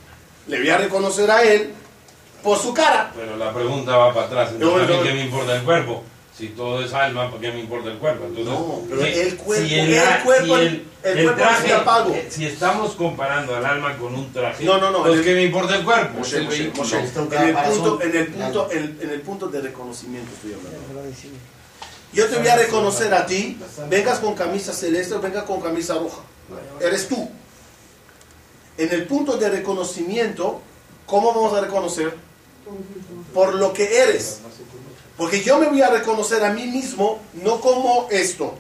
[0.48, 1.74] Le voy a reconocer a él
[2.44, 3.12] por su cara.
[3.16, 4.52] Pero la pregunta va para atrás.
[4.54, 5.08] No, Entonces, ¿a mí.
[5.08, 6.04] ¿qué me importa el cuerpo?
[6.38, 8.26] Si todo es alma, ¿por qué me importa el cuerpo?
[8.26, 10.86] Entonces, No, pero si- el cuerpo- si el a- cuerpo- si el
[11.26, 11.68] cuerpo traje-
[12.16, 15.44] eh, Si estamos comparando al alma con un traje, No, no, no, el- ¿qué me
[15.44, 16.18] importa el cuerpo?
[16.18, 16.72] Moshe, el Moshe.
[16.76, 17.04] Moshe, en
[17.50, 21.12] el punto, en el punto, en, en el punto de reconocimiento estoy hablando.
[22.14, 25.94] Yo te voy a reconocer a ti, vengas con camisa celeste o vengas con camisa
[25.96, 26.22] roja.
[26.82, 27.30] Eres tú.
[28.80, 30.62] En el punto de reconocimiento,
[31.06, 32.16] ¿cómo vamos a reconocer?
[33.36, 34.40] Por lo que eres.
[35.18, 38.56] Porque yo me voy a reconocer a mí mismo, no como esto,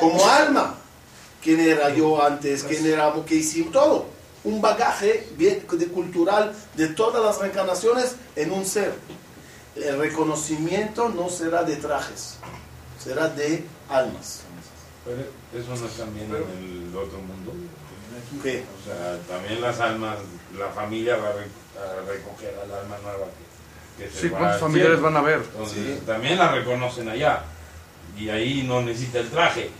[0.00, 0.76] como alma.
[1.42, 2.64] ¿Quién era yo antes?
[2.64, 3.12] ¿Quién era?
[3.26, 3.72] ¿Qué hicimos?
[3.72, 4.06] Todo.
[4.44, 8.94] Un bagaje bien de cultural de todas las reencarnaciones en un ser.
[9.76, 12.36] el reconocimiento no será de trajes,
[13.02, 14.42] será de almas.
[15.04, 15.22] Pero
[15.54, 17.52] eso no es también en el otro mundo.
[18.42, 18.64] ¿Qué?
[18.80, 20.18] O sea, también las almas,
[20.56, 23.47] la familia va a recoger al alma nueva que,
[23.98, 25.10] que se Sí, va ¿cuántos familiares cielo.
[25.12, 25.40] van a ver?
[25.52, 26.02] Entonces, Sí.
[26.06, 27.42] también la reconocen allá.
[28.16, 29.70] Y ahí no necesita el traje.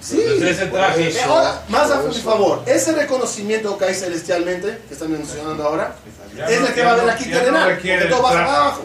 [0.00, 0.20] Sí.
[0.20, 1.08] Entonces, ese traje.
[1.08, 5.96] Eh, Ahora, más a mi favor, ese reconocimiento que hay celestialmente, que están mencionando ahora,
[6.36, 8.82] Ya es no- el que va a haber aquí terrenal, porque todo abajo.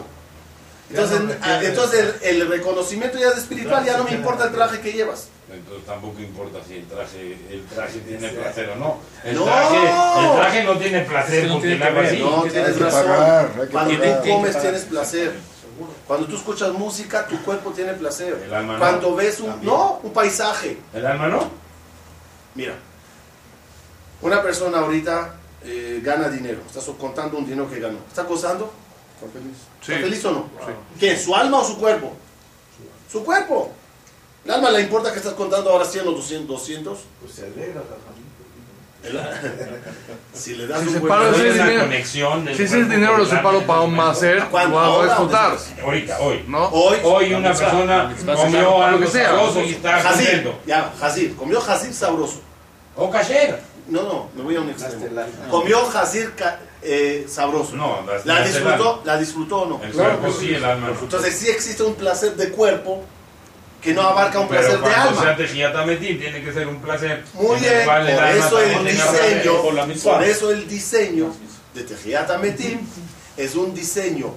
[0.90, 4.12] Entonces, no requiere ah, el entonces el, el reconocimiento ya es espiritual, ya no me
[4.12, 5.28] importa el traje que llevas.
[5.52, 8.98] Entonces tampoco importa si el traje, el traje tiene placer o no.
[9.24, 9.44] El, No.
[9.44, 12.20] traje, el traje no tiene placer no porque tiene que haga ver, así.
[12.20, 13.06] No, tienes que razón.
[13.06, 14.22] pagar, hay que Cuando pagar.
[14.22, 15.32] tú comes tienes placer.
[16.06, 18.42] Cuando tú escuchas música, tu cuerpo tiene placer.
[18.46, 18.78] El alma no.
[18.78, 20.78] Cuando ves un, no, un paisaje.
[20.94, 21.50] ¿El alma no?
[22.54, 22.74] Mira,
[24.20, 25.34] una persona ahorita
[25.64, 27.98] eh, gana dinero, está contando un dinero que ganó.
[28.08, 28.72] ¿Está gozando?
[29.16, 29.56] Está feliz.
[29.80, 30.50] ¿Está feliz o no?
[30.98, 31.18] ¿Quién?
[31.18, 32.12] ¿Su alma o su cuerpo?
[33.10, 33.72] Su cuerpo.
[34.44, 36.46] ¿El alma le importa que estás contando ahora 100 o 200?
[36.48, 36.98] 200?
[37.20, 37.80] Pues se alegra,
[40.32, 42.84] si le das Si un se buen ese es una dinero- conexión del Si ese
[42.84, 43.94] dinero lo separo para un
[44.68, 46.44] lo hago Ahora, disfrutar, Ahorita, hoy.
[46.46, 46.66] ¿no?
[46.68, 49.26] Hoy, Hoy una persona comió algo Lo que sea.
[49.30, 50.54] sabroso y está Hazir, contento.
[50.66, 52.40] ya, Hazir, comió Hazir sabroso.
[52.96, 53.60] O kasher.
[53.88, 55.04] No, no, me voy a un extremo.
[55.50, 57.74] Comió Hazir ca- eh, sabroso.
[57.74, 59.02] No, ¿La disfrutó?
[59.04, 59.80] ¿La disfrutó o no?
[59.82, 61.00] El Claro cuerpo que sí, el alma no.
[61.00, 63.02] Entonces sí existe un placer de cuerpo
[63.82, 65.36] que no abarca un placer de cuando sea alma.
[65.36, 67.24] tejiyatametim tiene que ser un placer.
[67.34, 69.62] Muy bien, por alma eso el diseño,
[70.04, 71.34] por eso el diseño
[71.74, 72.80] de Tejiat Ametim
[73.36, 74.34] es un diseño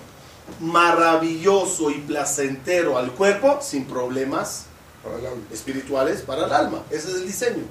[0.60, 4.65] maravilloso y placentero al cuerpo sin problemas
[5.03, 5.43] Para el alma.
[5.51, 6.84] espirituales para el alma.
[6.89, 7.63] Ese es el diseño.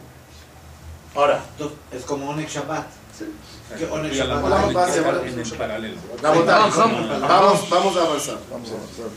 [1.14, 1.42] Ahora,
[1.92, 2.86] es como Onek Shabbat.
[3.78, 4.74] ¿Qué Onek Y a la Shabbat?
[6.22, 7.70] Vamos.
[7.70, 8.38] Vamos a avanzar.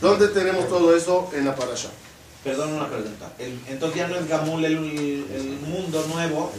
[0.00, 1.90] ¿Dónde tenemos todo eso en la parasha?
[2.44, 3.32] Perdón, una pregunta.
[3.38, 6.52] El- entonces ya no es Gamul el, el mundo nuevo,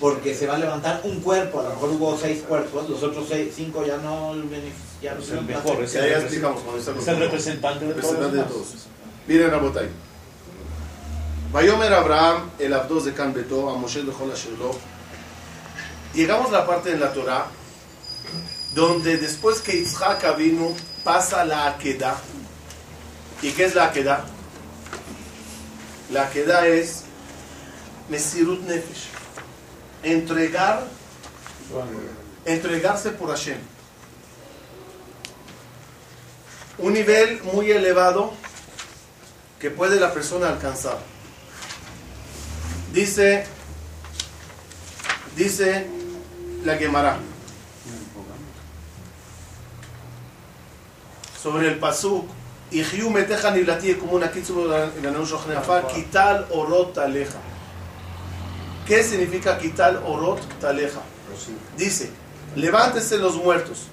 [0.00, 1.60] porque se va a levantar un cuerpo.
[1.60, 4.34] A lo mejor hubo seis cuerpos, los otros seis, cinco ya no,
[5.00, 7.84] ya no Es se el mejor, es el, representante- explicamos cuando estamos es el representante
[7.86, 8.66] de todos de todos.
[9.28, 9.88] Miren, Rabotay.
[11.52, 14.70] Vayomer Abraham, el Abdos de Can Beto, a Moshe de Shelo.
[16.14, 17.46] Llegamos a la parte en la Torah
[18.74, 20.72] donde después que Yitzhak vino
[21.04, 22.16] pasa la Akedah.
[23.42, 24.24] ¿Y qué es la Akedah?
[26.10, 27.04] La Akedah es
[28.08, 29.08] Mesirut Nefesh.
[30.02, 30.86] Entregar,
[32.44, 33.58] entregarse por Hashem.
[36.78, 38.32] Un nivel muy elevado
[39.60, 40.98] que puede la persona alcanzar.
[42.92, 43.44] Dice,
[45.36, 45.86] dice
[46.64, 47.18] la Gemara
[51.40, 52.39] sobre el pasuk
[52.70, 54.68] Ihiu meteja niblati como una kitsu
[55.02, 57.38] ganó shochneafar kital orot taleja.
[58.86, 61.00] ¿Qué significa kital orot taleja?
[61.76, 62.10] Dice,
[62.54, 63.86] levántese los muertos,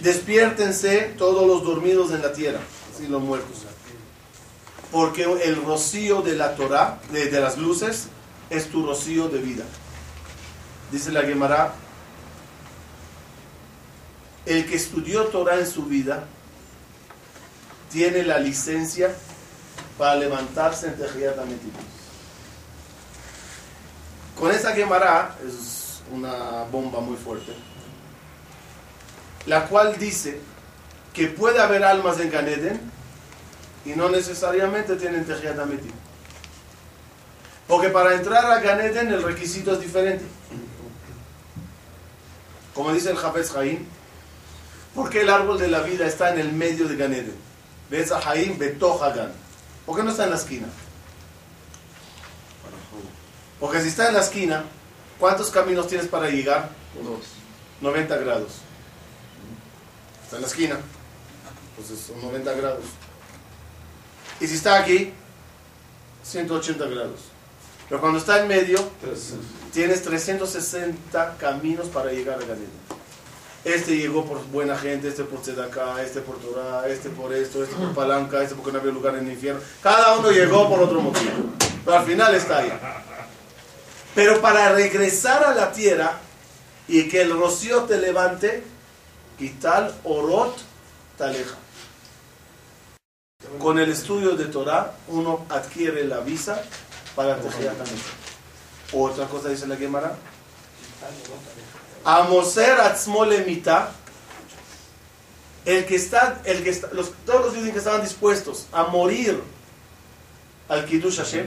[0.00, 2.60] despiértense todos los dormidos en la tierra,
[2.94, 3.64] así los muertos.
[4.90, 8.08] Porque el rocío de la Torah, de, de las luces,
[8.50, 9.64] es tu rocío de vida.
[10.90, 11.74] Dice la Gemara,
[14.44, 16.26] el que estudió Torah en su vida
[17.92, 19.14] tiene la licencia
[19.98, 21.70] para levantarse en Ametim.
[24.38, 27.52] Con esa Gemara es una bomba muy fuerte,
[29.46, 30.40] la cual dice
[31.12, 32.80] que puede haber almas en Ganeden
[33.84, 35.26] y no necesariamente tienen
[35.60, 35.92] Ametim.
[37.68, 40.24] Porque para entrar a Ganeden el requisito es diferente.
[42.74, 43.84] Como dice el Jafetz Haim,
[44.94, 47.51] porque el árbol de la vida está en el medio de Ganeden.
[47.92, 49.32] A Haim Betohagan.
[49.84, 50.66] ¿Por qué no está en la esquina?
[53.60, 54.64] Porque si está en la esquina,
[55.18, 56.70] ¿cuántos caminos tienes para llegar?
[57.80, 58.52] 90 grados.
[60.24, 60.78] Está en la esquina.
[61.76, 62.84] Entonces son 90 grados.
[64.40, 65.12] Y si está aquí,
[66.24, 67.20] 180 grados.
[67.88, 68.78] Pero cuando está en medio,
[69.72, 72.70] tienes 360 caminos para llegar a Ganeden.
[73.64, 77.76] Este llegó por buena gente, este por Tzedakah, este por Torah, este por esto, este
[77.76, 79.60] por palanca, este porque no había lugar en el infierno.
[79.80, 81.30] Cada uno llegó por otro motivo.
[81.84, 82.72] Pero al final está ahí.
[84.16, 86.18] Pero para regresar a la tierra
[86.88, 88.64] y que el rocío te levante,
[89.38, 90.56] quital orot
[91.16, 91.56] taleja.
[93.60, 96.62] Con el estudio de Torah, uno adquiere la visa
[97.14, 97.76] para Tejiat
[98.92, 100.16] Otra cosa dice la Gemara.
[102.04, 103.92] Amoser atzmo lemita.
[105.64, 109.40] El que está, el que está, los, todos los judíos que estaban dispuestos a morir
[110.68, 111.46] al Kiddush Hashem,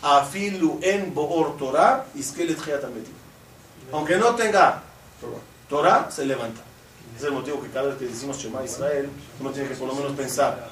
[0.00, 2.58] afilu en boor Torah, iskelet.
[3.92, 4.82] Aunque no tenga
[5.68, 6.62] Torah, se levanta.
[7.16, 9.88] Ese es el motivo que cada vez que decimos Shema Israel, uno tiene que por
[9.88, 10.68] lo menos pensar.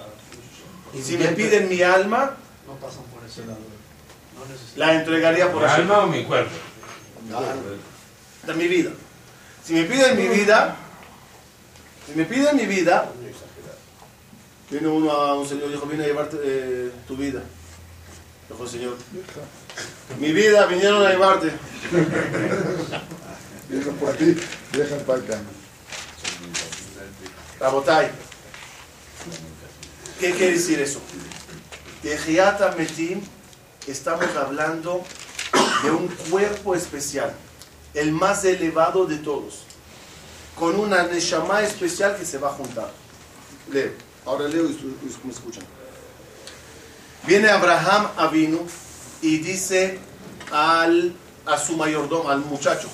[1.02, 3.60] Si me piden mi alma, No pasan por ese lado.
[4.76, 6.54] La entregaría por ¿Mi alma o mi cuerpo?
[8.46, 8.90] De mi vida.
[9.64, 10.76] Si me piden mi vida,
[12.06, 13.10] si me piden mi vida,
[14.70, 17.42] vino uno a un señor y dijo, vine a llevarte eh, tu vida.
[18.48, 18.96] Dijo el señor,
[20.18, 21.52] mi vida, vinieron a llevarte.
[23.68, 24.36] Viene por ti,
[24.72, 25.40] deja para acá.
[30.18, 31.00] ¿Qué quiere decir eso?
[32.02, 33.20] De Giata Metim
[33.86, 35.04] estamos hablando
[35.84, 37.32] de un cuerpo especial,
[37.94, 39.64] el más elevado de todos,
[40.58, 42.90] con una Neshama especial que se va a juntar.
[43.70, 43.92] Leo,
[44.26, 45.64] ahora leo y y me escuchan.
[47.26, 48.66] Viene Abraham Avinu
[49.20, 49.98] y dice
[50.50, 51.14] al,
[51.46, 52.88] a su mayordomo, al muchacho,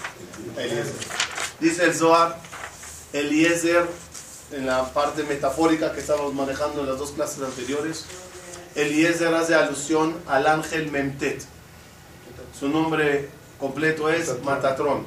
[0.57, 0.95] Eliezer.
[1.61, 2.39] Dice el Zohar,
[3.13, 3.89] Eliezer,
[4.53, 8.05] en la parte metafórica que estábamos manejando en las dos clases anteriores,
[8.75, 11.43] Eliezer hace alusión al ángel Memtet.
[12.59, 15.05] Su nombre completo es Matatrón.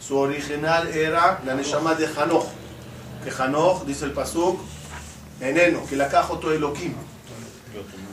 [0.00, 2.46] Su original era la Neshama de Hanoch,
[3.24, 4.60] que Hanoch, dice el Pasuk,
[5.40, 6.94] eneno, que la cajo todo Elohim.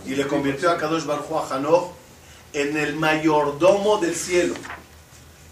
[0.05, 1.91] Y le convirtió a Kadosh Baruj Hu, a Hanoch
[2.53, 4.53] en el mayordomo del cielo.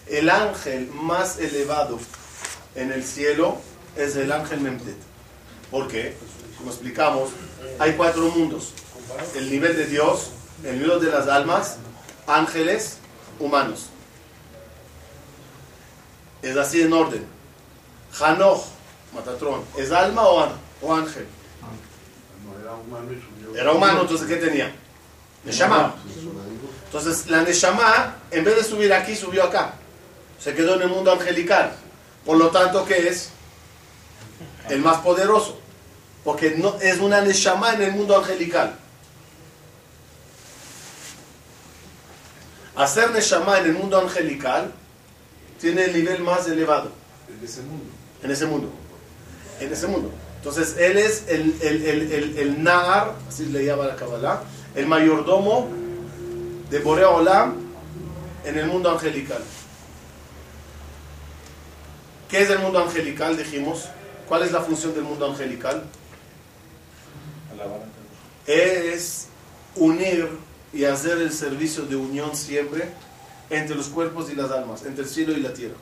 [0.07, 1.99] El ángel más elevado
[2.75, 3.57] en el cielo
[3.95, 4.97] es el ángel Memtet.
[5.69, 6.15] ¿Por qué?
[6.57, 7.29] Como explicamos,
[7.79, 8.73] hay cuatro mundos.
[9.36, 10.31] El nivel de Dios,
[10.63, 11.77] el nivel de las almas,
[12.27, 12.97] ángeles,
[13.39, 13.90] humanos.
[16.41, 17.25] Es así en orden.
[18.19, 18.63] Hanoch,
[19.13, 21.25] Matatrón, ¿es alma o, an- o ángel?
[23.56, 24.71] Era humano, entonces ¿qué tenía?
[25.43, 25.95] Neshama.
[26.86, 29.73] Entonces la Neshama, en vez de subir aquí, subió acá.
[30.39, 31.73] Se quedó en el mundo angelical.
[32.25, 33.30] Por lo tanto, ¿qué es?
[34.69, 35.60] El más poderoso.
[36.23, 38.75] Porque no, es una Neshama en el mundo angelical.
[42.75, 44.71] Hacer Neshama en el mundo angelical
[45.62, 46.91] tiene el nivel más elevado.
[47.30, 47.86] En ese mundo.
[48.24, 48.69] En ese mundo.
[49.60, 50.12] En ese mundo.
[50.38, 54.41] Entonces, él es el, el, el, el, el Nahar, así le llama la Kabbalah,
[54.74, 55.69] el mayordomo
[56.69, 57.58] de Borea Olam
[58.43, 59.41] en el mundo angelical.
[62.28, 63.38] ¿Qué es el mundo angelical?
[63.38, 63.88] Dijimos.
[64.28, 65.84] ¿Cuál es la función del mundo angelical?
[68.47, 69.28] Es
[69.76, 70.30] unir
[70.71, 72.89] y hacer el servicio de unión siempre
[73.52, 75.76] entre los cuerpos y las almas, entre el cielo y la tierra.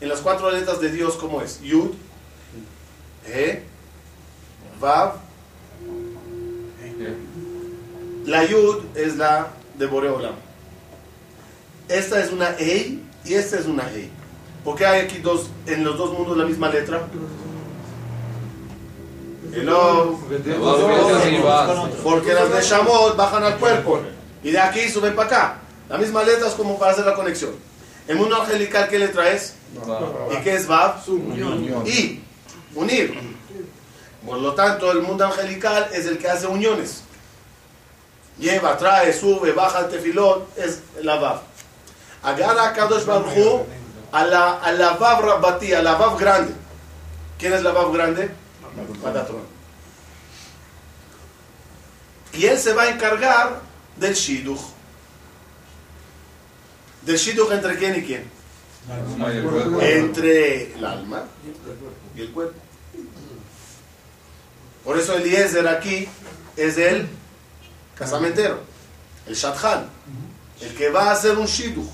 [0.00, 1.60] En las cuatro letras de Dios, ¿cómo es?
[1.60, 1.90] Yud,
[3.26, 3.62] He,
[4.80, 5.14] Vav.
[8.24, 10.34] La Yud es la de Boreolam.
[11.88, 14.10] Esta es una Ei y esta es una Ei.
[14.64, 17.06] ¿Por qué hay aquí dos, en los dos mundos la misma letra?
[19.52, 20.18] Hello.
[22.02, 24.00] Porque las de Shamot bajan al cuerpo
[24.42, 25.60] y de aquí suben para acá.
[25.88, 27.52] La misma letra es como para hacer la conexión.
[28.08, 29.54] El mundo angelical, ¿qué letra es?
[30.32, 31.02] ¿Y qué es Vav?
[31.86, 32.20] Y
[32.74, 33.36] unir.
[34.24, 37.02] Por lo tanto, el mundo angelical es el que hace uniones.
[38.38, 41.40] Lleva, trae, sube, baja el tefilot, es la Vav.
[42.22, 43.64] Agarra a Kadosh Baruj
[44.12, 46.52] a la, a la Vav Rabbati, a la Vav grande.
[47.38, 48.30] ¿Quién es la Vav grande?
[49.02, 49.42] Matatron.
[52.32, 53.60] Y él se va a encargar
[53.96, 54.75] del Shidduch.
[57.06, 58.28] ¿Del Shidduch entre quién y quién?
[59.80, 61.22] Entre el alma
[62.16, 62.58] y el cuerpo.
[64.84, 66.08] Por eso Eliezer aquí
[66.56, 67.08] es el
[67.94, 68.60] casamentero,
[69.26, 69.88] el Shadchan,
[70.60, 71.88] el que va a hacer un Shidduch.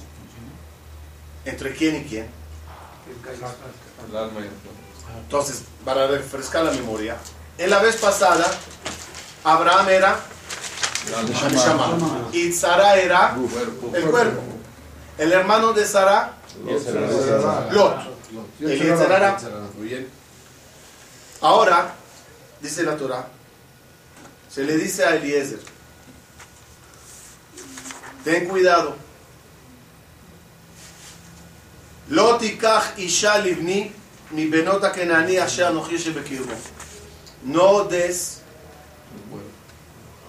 [1.45, 2.27] ¿Entre quién y quién?
[5.25, 7.19] Entonces, para refrescar la memoria,
[7.59, 8.51] en la vez pasada,
[9.45, 10.21] Abraham era
[11.29, 13.37] Neshama y Sara era
[13.93, 14.52] el cuerpo.
[15.22, 16.34] El hermano de Sara,
[17.72, 17.98] Lot.
[18.62, 19.38] Eliezer era.
[19.78, 20.10] Muy bien.
[21.42, 21.94] Ahora,
[22.62, 23.28] dice la Torah,
[24.50, 25.60] se le dice a Eliezer,
[28.24, 28.96] ten cuidado.
[32.10, 33.90] לא תיקח אישה לבני
[34.32, 36.54] מבנות הכנעני אשר אנוכי שבקרבו.
[37.46, 38.42] No des,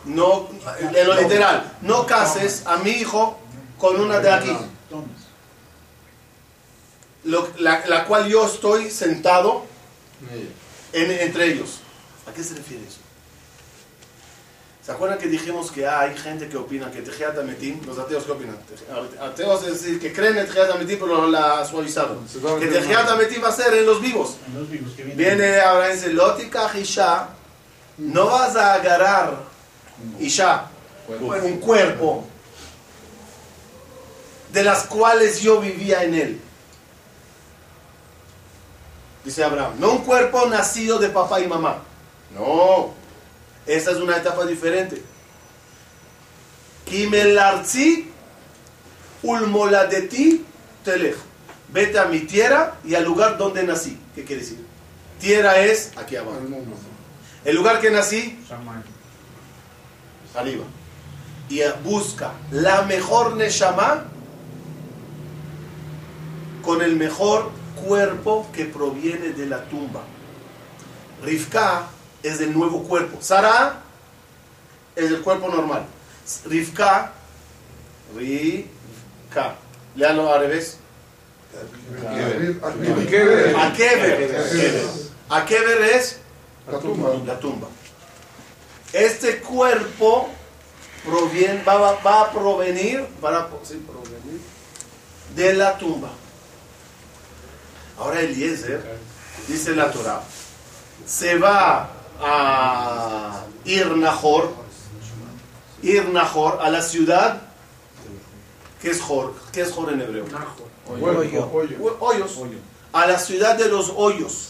[0.05, 0.49] no,
[0.79, 3.39] en lo literal, no cases a mi hijo
[3.79, 4.57] con una de aquí,
[7.26, 9.66] Lo- la, la cual yo estoy sentado
[10.94, 11.80] en- entre ellos.
[12.30, 12.98] ¿A qué se refiere eso?
[14.86, 18.32] ¿Se acuerdan que dijimos que hay gente que opina que Tejiat Ametim, los ateos qué
[18.34, 18.58] opinan?
[19.22, 22.26] Ateos es decir, que creen en Tejiat Ametim pero la suavizaron.
[22.60, 24.36] Que Tejiat Ametim va a ser en los vivos.
[24.48, 25.18] En los vivos que vienen.
[25.18, 27.30] Viene ahora dice, Lótica Isha,
[27.98, 29.38] no vas a agarrar
[30.20, 30.66] Isha,
[31.08, 32.28] un cuerpo
[34.54, 36.42] de las cuales yo vivía en él.
[39.26, 41.80] Dice Abraham, no un cuerpo nacido de papá y mamá.
[42.36, 42.94] No,
[43.66, 45.02] esa es una etapa diferente.
[46.86, 48.12] Kimelarzi
[49.24, 50.46] ulmoladeti
[50.84, 51.16] telej.
[51.70, 53.98] Vete a mi tierra y al lugar donde nací.
[54.14, 54.64] ¿Qué quiere decir?
[55.20, 56.38] Tierra es aquí abajo.
[57.44, 58.40] El lugar que nací,
[60.36, 60.66] arriba.
[61.50, 64.13] Y busca la mejor Neshama
[66.64, 67.52] con el mejor
[67.86, 70.02] cuerpo que proviene de la tumba.
[71.24, 71.88] Rivka
[72.24, 73.18] es del nuevo cuerpo.
[73.22, 73.82] Sara
[74.96, 75.86] es el cuerpo normal.
[76.46, 77.12] Rivka,
[78.16, 79.56] Rivka.
[79.96, 80.78] Léalo al revés.
[83.10, 83.56] ¿Qué?
[83.56, 83.56] Akeber.
[85.30, 86.18] Akeber es
[86.72, 87.10] La tumba.
[87.26, 87.68] la tumba.
[88.92, 90.30] Este cuerpo
[91.06, 94.40] proviene, va, va- va a provenir, para, sí, provenir
[95.36, 96.10] de la tumba.
[98.00, 98.82] Ahora Eliezer,
[99.48, 100.22] dice la Torah,
[101.06, 101.90] se va
[102.22, 104.52] a ir Nahor,
[105.82, 107.42] ir Nahor a la ciudad,
[108.82, 110.26] que es Jor, ¿qué es Jor en hebreo?
[110.90, 111.04] Hoyo.
[111.80, 112.32] Hu- Hoyos.
[112.92, 114.50] A la ciudad de los hoyos.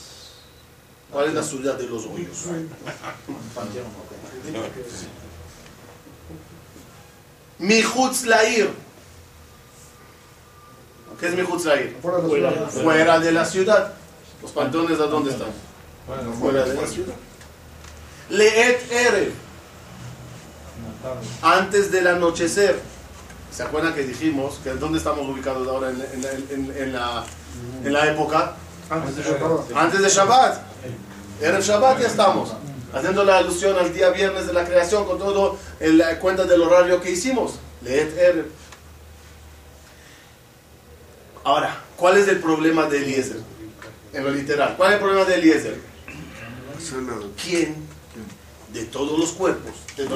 [1.12, 2.38] ¿Cuál es la ciudad de los hoyos?
[7.60, 8.72] Mijutz Lair.
[11.20, 11.98] ¿Qué es Mijutz Lair?
[12.02, 12.84] Fuera de la ciudad.
[12.84, 13.94] Fuera de la ciudad.
[14.42, 15.48] ¿Los panteones a dónde están?
[16.40, 17.14] Fuera de la ciudad.
[18.30, 19.32] Leet Erev.
[21.42, 22.80] Antes del anochecer.
[23.56, 27.24] ¿Se acuerdan que dijimos que dónde estamos ubicados ahora en, en- en- en la,
[27.84, 28.56] en la época?
[28.90, 29.72] Antes de Shabbat.
[29.78, 30.62] Antes de Shabbat.
[31.42, 32.54] Era el Shabbat ya estamos.
[32.94, 36.62] Haciendo la alusión al día viernes de la creación con todo en la cuenta del
[36.64, 37.54] horario que hicimos.
[37.84, 38.46] Leet Erev.
[41.44, 43.42] Ahora, ¿cuál es el problema de Eliezer?
[44.14, 44.76] En lo literal.
[44.78, 45.78] ¿Cuál es el problema de Eliezer?
[47.42, 47.94] ¿Quién
[48.74, 50.08] de todos los cuerpos, de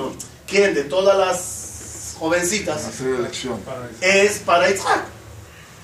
[0.47, 2.89] quién de todas las jovencitas
[4.01, 5.05] es para Yitzhak.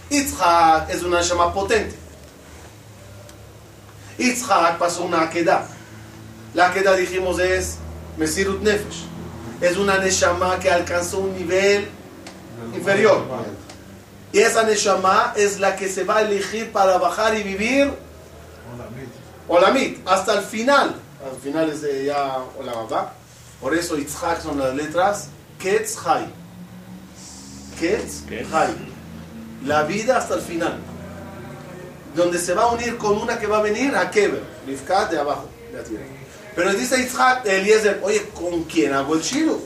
[0.10, 1.96] Yitzhak es una llama potente.
[4.18, 5.68] Yitzhak pasó una queda.
[6.56, 7.78] La queda dijimos es
[8.18, 9.06] Mesirut Nefesh.
[9.62, 11.88] Es una neshama que alcanzó un nivel
[12.76, 13.24] inferior.
[14.34, 17.94] Y esa neshama es la que se va a elegir para bajar y vivir
[19.48, 20.96] Olamit, hasta el final.
[21.24, 23.14] Al final es de ya Olamabá.
[23.62, 25.28] Por eso Yitzhak son las letras
[25.60, 26.34] Ketz Hay.
[27.80, 28.94] Ketz Hay.
[29.66, 30.80] La vida hasta el final.
[32.16, 34.44] Donde se va a unir con una que va a venir a Keber.
[34.66, 35.48] Rivka de abajo.
[36.56, 39.62] Pero dice Yitzhak, Eliezer, oye, ¿con quién hago el shiru?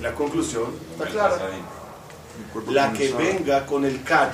[0.00, 1.38] La conclusión está clara.
[2.68, 4.30] La que venga con el Kad.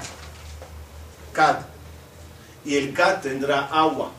[1.33, 1.57] Kad.
[2.65, 4.11] Y el Kad tendrá agua.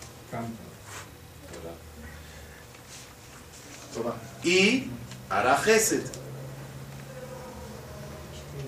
[4.44, 4.88] Y
[5.30, 6.04] hará Gesed.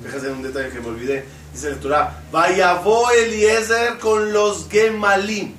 [0.03, 1.26] Fíjate en un detalle que me olvidé.
[1.51, 5.55] Dice el Torah, Vayavó Eliezer con los Gemalim.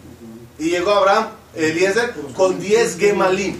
[0.58, 3.58] Y llegó Abraham, Eliezer, con 10 Gemalim.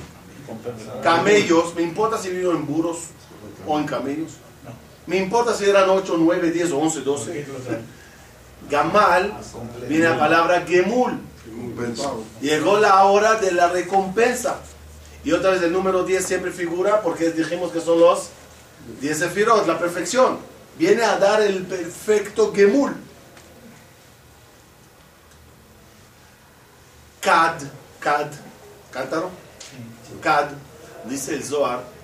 [1.02, 2.98] Camellos, me importa si vivo en burros
[3.66, 4.32] o en camellos.
[5.06, 7.44] Me importa si eran 8, 9, 10 o 11, 12.
[8.68, 9.34] Gamal
[9.88, 11.20] viene la palabra Gemul.
[12.40, 14.60] Llegó la hora de la recompensa.
[15.24, 18.30] Y otra vez el número 10 siempre figura porque dijimos que son los
[19.00, 20.38] 10 sefirot, la perfección.
[20.78, 22.94] Viene a dar el perfecto Gemul.
[27.20, 27.62] Kad,
[28.00, 28.28] Kad,
[28.90, 29.30] cántaro.
[30.20, 30.48] Kad,
[31.06, 31.95] dice el Zohar.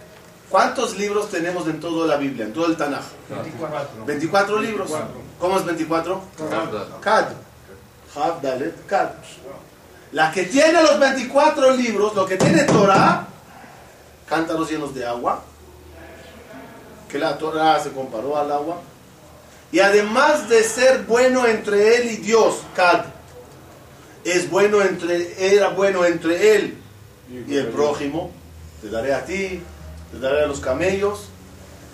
[0.53, 3.05] ¿Cuántos libros tenemos en toda la Biblia, en todo el Tanaj?
[3.31, 4.05] 24.
[4.05, 4.91] 24 libros.
[5.39, 6.23] ¿Cómo es 24?
[7.01, 7.29] Kad.
[8.15, 9.13] Hav, Dalet, Kad.
[10.13, 13.27] La que tiene los 24 libros, lo que tiene Torah,
[14.29, 15.43] cántaros llenos de agua,
[17.09, 18.83] que la Torah se comparó al agua,
[19.73, 23.07] y además de ser bueno entre él y Dios, Kad,
[24.23, 26.77] es bueno entre, era bueno entre él
[27.49, 28.31] y el prójimo,
[28.83, 29.63] te daré a ti,
[30.13, 31.29] te daré a los camellos,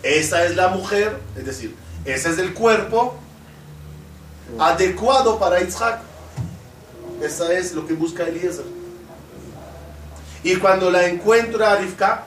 [0.02, 3.16] esa es la mujer, es decir, ese es el cuerpo
[4.58, 6.00] adecuado para Isaac.
[7.22, 8.64] Esa es lo que busca Eliezer.
[10.44, 12.24] Y cuando la encuentra Rivka,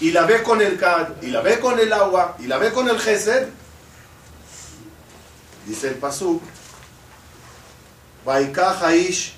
[0.00, 2.72] y la ve con el Kad, y la ve con el agua, y la ve
[2.72, 3.48] con el Gesed,
[5.66, 6.42] dice el Pasuk,
[8.24, 9.34] Vaikach Haish,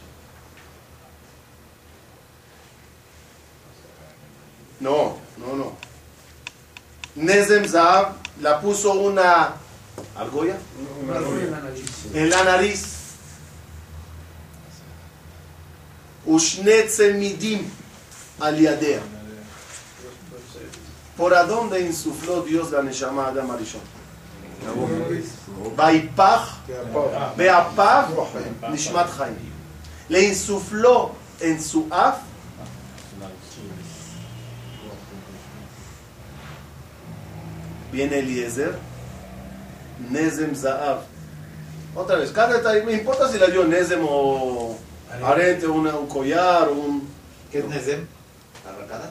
[4.80, 5.72] no, no, no.
[7.16, 9.54] Nezem Zahav la puso una
[10.16, 10.56] argolla
[11.02, 11.60] Una argolla
[12.14, 12.94] en la nariz.
[17.14, 17.70] Midim
[18.40, 19.00] al yadea.
[21.16, 23.80] ¿Por a dónde insufló Dios la Neshama Adam Arishon?
[25.76, 26.66] Baipach,
[27.36, 28.08] Beapach,
[28.70, 29.36] Nishmat Chaim.
[30.08, 32.16] Le insufló en su af
[37.94, 38.72] viene Eliezer,
[40.10, 40.98] Nezem Zaav.
[41.94, 44.76] Otra vez, cada detalle, me importa si la dio Nezem o
[45.22, 47.08] arete, una- un collar, un...
[47.50, 48.04] ¿Qué es Nezem?
[48.66, 49.04] Arracada.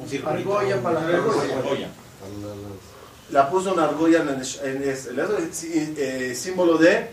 [0.00, 0.56] Un circulito.
[0.58, 1.88] Argolla para la Argolla.
[3.30, 7.10] La puso una argolla en el, en el- el- el- sí, eh, símbolo de,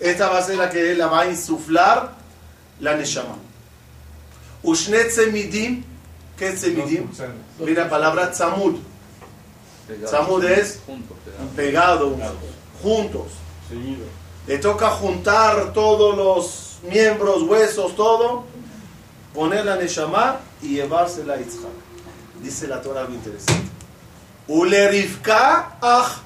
[0.00, 2.12] esta va a ser la que la va a insuflar
[2.80, 3.36] la Neshama.
[4.62, 5.82] Ushnet Semidim,
[6.38, 7.08] ¿qué es Semidim?
[7.58, 8.76] Viene la palabra Tzamud.
[10.04, 11.14] Tzamud es Junto,
[11.56, 12.14] pegado.
[12.14, 12.36] pegado,
[12.82, 13.26] juntos.
[14.46, 18.44] Le toca juntar todos los miembros, huesos, todo,
[19.32, 21.70] poner la Neshama y llevársela a Yitzhak.
[22.42, 23.70] Dice la Torah algo interesante.
[24.48, 26.18] Ule Rivka ach.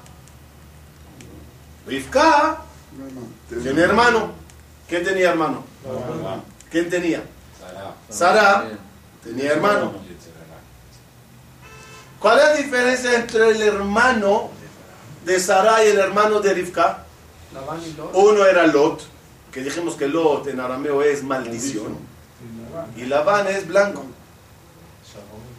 [1.85, 2.63] Rivka
[3.63, 4.31] tiene hermano.
[4.89, 5.63] ¿Quién tenía hermano?
[6.71, 7.23] ¿Quién tenía?
[8.09, 8.67] Sara
[9.23, 9.93] tenía hermano.
[12.19, 14.49] ¿Cuál es la diferencia entre el hermano
[15.25, 17.03] de Sara y el hermano de Rivka?
[18.13, 19.01] Uno era Lot,
[19.51, 21.97] que dijimos que Lot en arameo es maldición,
[22.95, 24.05] y Labán es blanco.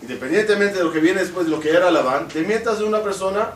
[0.03, 3.03] Independientemente de lo que viene después de lo que era Labán, te mientas de una
[3.03, 3.51] persona,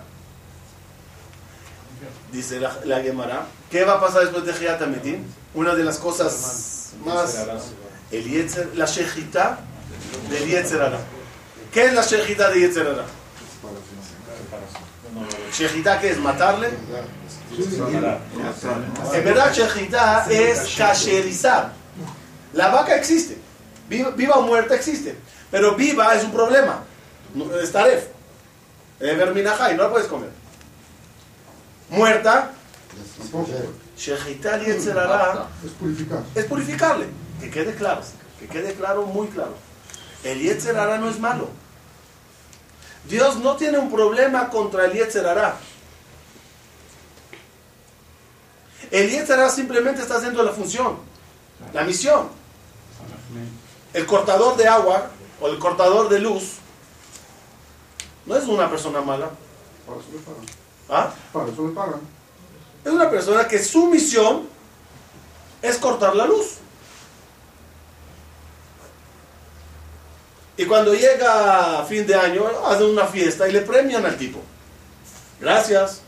[2.30, 5.24] dice la, la Gemara, ¿qué va a pasar después de Giat Ametim?
[5.54, 7.46] Una de las cosas más...
[8.10, 9.60] El Yetzer, la Shejita
[10.30, 10.92] del Yetzer.
[11.72, 13.04] ¿Qué es la Shejita de Yetzer Hara?
[15.52, 16.18] Shejita, ¿qué es?
[16.18, 16.68] ¿Matarle?
[19.12, 21.72] En verdad, Shejita es kasherizar.
[22.52, 23.38] La vaca existe.
[23.88, 25.16] Viva, o muerta existe.
[25.50, 26.82] Pero viva es un problema.
[27.62, 28.06] Es taref.
[29.00, 30.30] Es verminajá y no la puedes comer.
[31.90, 32.52] Muerta.
[33.96, 36.20] Shejita el Yetzer Hara Es purificar.
[36.34, 37.06] es purificarle.
[37.40, 38.02] Que quede claro.
[38.38, 39.54] Que quede claro, muy claro.
[40.24, 41.48] El Yetzer Hara no es malo.
[43.08, 45.56] Dios no tiene un problema contra el Yetzer Hara.
[48.90, 50.98] El Yetzer Hara simplemente está haciendo la función,
[51.72, 52.28] la misión.
[53.92, 55.10] El cortador de agua
[55.40, 56.54] o el cortador de luz
[58.26, 59.30] no es una persona mala.
[59.86, 60.46] Para eso le pagan.
[60.88, 61.14] ¿ah?
[61.32, 62.00] Para eso le pagan.
[62.84, 64.48] Es una persona que su misión
[65.60, 66.58] es cortar la luz.
[70.62, 74.38] Y cuando llega fin de año, hacen una fiesta y le premian al tipo.
[75.40, 76.02] Gracias.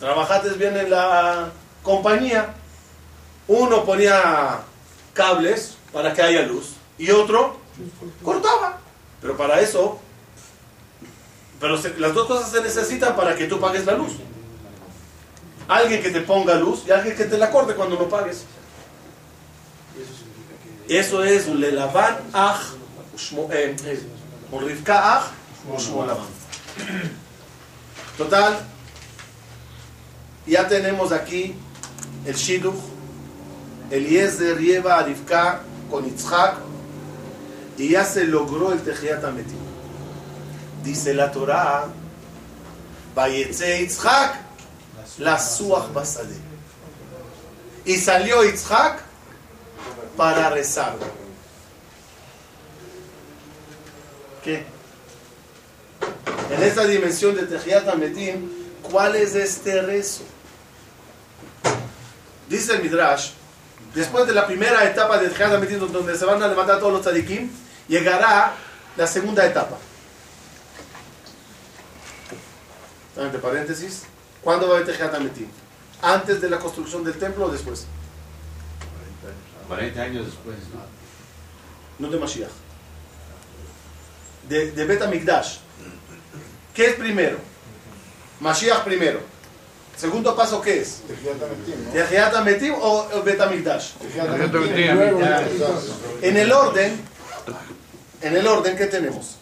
[0.00, 1.50] Trabajaste bien en la
[1.82, 2.54] compañía.
[3.46, 4.60] Uno ponía
[5.12, 7.58] cables para que haya luz y otro
[8.24, 8.78] cortaba.
[9.20, 9.98] Pero para eso,
[11.60, 14.12] pero las dos cosas se necesitan para que tú pagues la luz.
[15.68, 18.46] Alguien que te ponga luz y alguien que te la corte cuando no pagues.
[20.88, 22.78] Eso es un lelavan aj
[23.50, 23.76] eh.
[28.18, 28.58] Total,
[30.46, 31.54] ya tenemos aquí
[32.24, 32.74] el shidduch.
[33.90, 36.58] Eliezer lleva a Rivka con Yitzhak
[37.78, 39.58] y ya se logró el Tejiat Ametim.
[40.84, 41.88] Dice la Torah,
[43.14, 44.36] Vayetze Yitzhak
[45.18, 46.36] la Suach Basade.
[47.84, 49.00] Y salió Yitzhak
[50.16, 50.96] para rezar.
[54.48, 54.64] ¿Qué?
[56.54, 58.48] En esta dimensión de Tejiat Ametim,
[58.80, 60.22] ¿cuál es este rezo?
[62.48, 63.32] Dice el Midrash,
[63.94, 67.02] después de la primera etapa de Tejiat Ametim, donde se van a levantar todos los
[67.02, 67.50] tzadikim,
[67.88, 68.54] llegará
[68.96, 69.76] la segunda etapa.
[73.18, 74.04] Entre paréntesis,
[74.42, 75.48] ¿cuándo va a haber Tejiat Ametim?
[76.00, 77.84] ¿Antes de la construcción del templo o después?
[79.66, 82.06] 40 años después, ¿no?
[82.06, 82.67] no de Mashiach.
[84.48, 85.58] De, de Bet HaMikdash.
[86.74, 87.38] ¿Qué es primero?
[88.40, 89.20] Mashiach primero.
[89.96, 91.00] Segundo paso, ¿qué es?
[91.08, 91.90] Tejiat Ametim, ¿no?
[91.92, 93.94] ¿Tejiat Ametim o Betamigdash?
[94.52, 95.46] Betamigdash.
[96.22, 97.00] En el orden,
[98.22, 99.34] en el orden, ¿qué tenemos?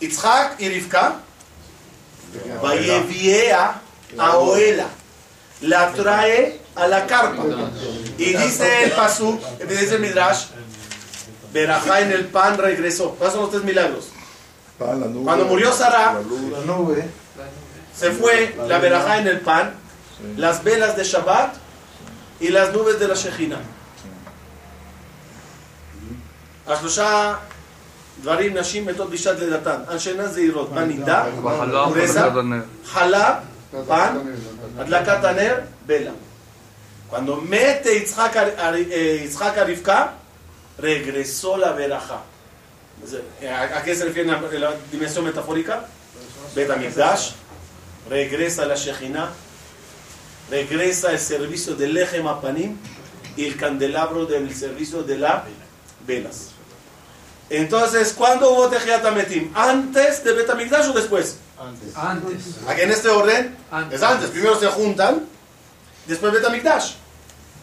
[0.00, 1.20] Itzhak y Rivka,
[2.62, 3.80] Vayeviea
[4.18, 4.88] a Oela,
[5.62, 7.44] la trae a la carpa.
[8.18, 10.48] Y dice el Pasú, dice el Midrash,
[11.55, 13.11] Berajá en el pan regresó.
[13.11, 14.09] ¿Cuáles son los tres milagros?
[14.79, 16.41] Pan, la nube, Cuando murió Sara, la luz.
[16.51, 17.05] La nube.
[17.95, 19.73] se fue la Berajá en el pan,
[20.37, 21.55] las velas de Shabbat
[22.39, 23.59] y las nubes de la Shejina.
[26.67, 27.35] השלושה
[28.21, 32.19] דברים נשים מתות בשעת לידתן, אנשי זעירות, מה נידה, בחלב, Reza.
[32.19, 32.61] ברכת הנר.
[32.85, 33.33] חלב,
[33.89, 34.13] pan,
[34.77, 35.55] הדלקת הנר,
[35.85, 36.11] בלה.
[37.11, 39.99] Cuando mete Yitzhak a, a- eh, Yitzhak a Rivka,
[40.78, 42.22] regresó la veraja.
[43.74, 45.86] ¿A, qué se refiere la, la dimensión metafórica?
[46.54, 47.32] Betamigdash,
[48.08, 49.30] regresa la Shejina,
[50.50, 52.76] regresa el servicio del Lechem Apanim
[53.36, 55.42] y el candelabro del servicio de las
[56.06, 56.48] velas.
[57.50, 59.52] Entonces, ¿cuándo hubo Tejiat Ametim?
[59.54, 61.36] ¿Antes de Betamigdash o después?
[61.94, 61.94] Antes.
[62.66, 63.98] Aquí en este orden Antes.
[63.98, 64.30] es antes.
[64.30, 65.26] Primero se juntan,
[66.06, 66.94] después Betamigdash.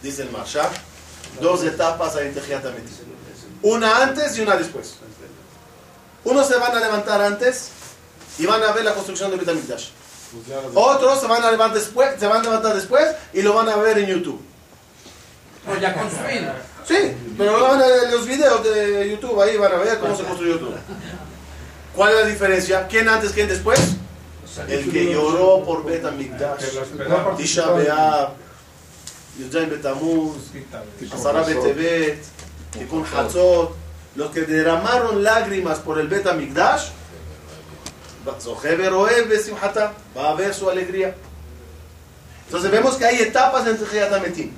[0.02, 0.70] Dice el Marsha,
[1.40, 3.03] dos etapas hay en Tejiat Ametim.
[3.64, 4.96] Una antes y una después.
[6.22, 7.70] Unos se van a levantar antes
[8.38, 9.88] y van a ver la construcción de Betamigdash.
[10.74, 13.76] Otros se van a levantar después, se van a levantar después y lo van a
[13.76, 14.38] ver en YouTube.
[15.64, 16.52] Pero ya construido.
[16.86, 20.24] Sí, pero van a ver los videos de YouTube, ahí van a ver cómo se
[20.24, 20.76] construyó YouTube.
[21.96, 22.86] ¿Cuál es la diferencia?
[22.86, 23.80] ¿Quién antes, quién después?
[24.68, 26.64] El que lloró por Bet Amigdash.
[27.38, 28.34] Tisha B'Av,
[29.38, 30.36] Yudzain Betamuz,
[31.14, 32.33] Asara Betevet,
[32.78, 33.74] Tikkun Hatzot.
[34.16, 36.90] Los que derramaron lágrimas por el Bet Amigdash,
[40.16, 41.14] va a ver su alegría.
[42.46, 44.52] Entonces vemos que hay etapas en Tejiyat Ametim.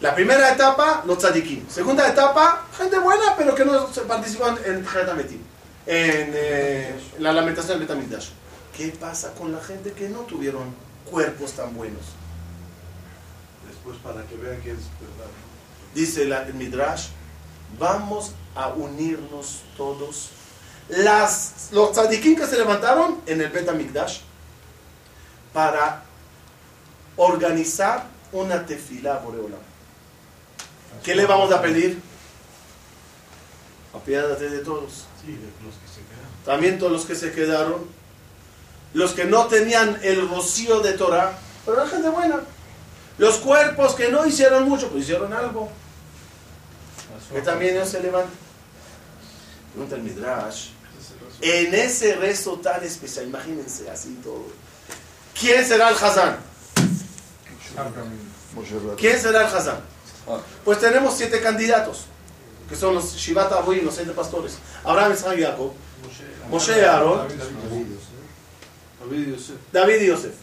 [0.00, 1.68] La primera etapa, los tzadikim.
[1.68, 5.40] Segunda etapa, gente buena, pero que no participan en Tejiyat Ametim.
[5.86, 8.28] En eh, la lamentación del Betamigdash.
[8.76, 10.74] ¿Qué pasa con la gente que no tuvieron
[11.10, 12.02] cuerpos tan buenos?
[13.68, 15.30] Después para que vean que es verdad.
[15.94, 17.08] Dice la- el Midrash,
[17.78, 20.30] vamos a unirnos todos.
[20.88, 24.20] Las, los tzadikim que se levantaron en el Betamigdash
[25.52, 26.02] para
[27.16, 29.60] organizar una tefilá Boreolam.
[31.02, 32.00] ¿Qué le vamos a pedir?
[33.94, 35.04] Apiádate de todos.
[35.20, 36.30] Sí, de los que se quedan.
[36.44, 37.86] También todos los que se quedaron,
[38.94, 42.40] los que no tenían el rocío de Torah, pero eran gente buena.
[43.18, 45.70] Los cuerpos que no hicieron mucho, pues hicieron algo.
[47.32, 48.32] Que también ellos se levantan.
[49.72, 50.68] Pregunta el Midrash.
[51.40, 54.46] En ese rezo tan especial, imagínense así todo.
[55.38, 56.38] ¿Quién será el Hazán?
[58.98, 59.80] ¿Quién será el Hazán?
[60.64, 62.04] Pues tenemos siete candidatos,
[62.68, 64.58] que son los Shivat Abuim, los siete pastores.
[64.84, 65.72] Abraham, Isaac y Jacob,
[66.48, 67.28] Moshe y Aarón,
[69.72, 70.34] David y Yosef.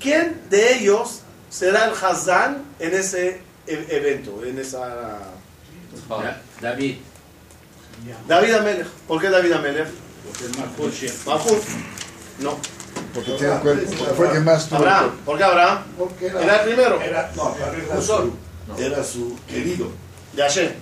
[0.00, 1.20] ¿Quién de ellos
[1.50, 5.18] será el Hazán en ese evento, en esa...
[6.60, 6.96] David.
[8.26, 8.86] David Amelech.
[9.06, 9.88] ¿Por qué David Amelech?
[11.26, 11.62] Malchut.
[12.40, 12.58] No.
[13.14, 14.14] Porque tiene el cuerpo.
[14.16, 14.78] Fue el que más tuvo.
[14.78, 15.10] Abraham.
[15.24, 15.78] ¿Por qué Abraham?
[15.98, 17.00] Porque Era el primero.
[17.00, 18.32] Era, no, era su,
[18.78, 19.90] era su querido.
[20.32, 20.72] De Hashem.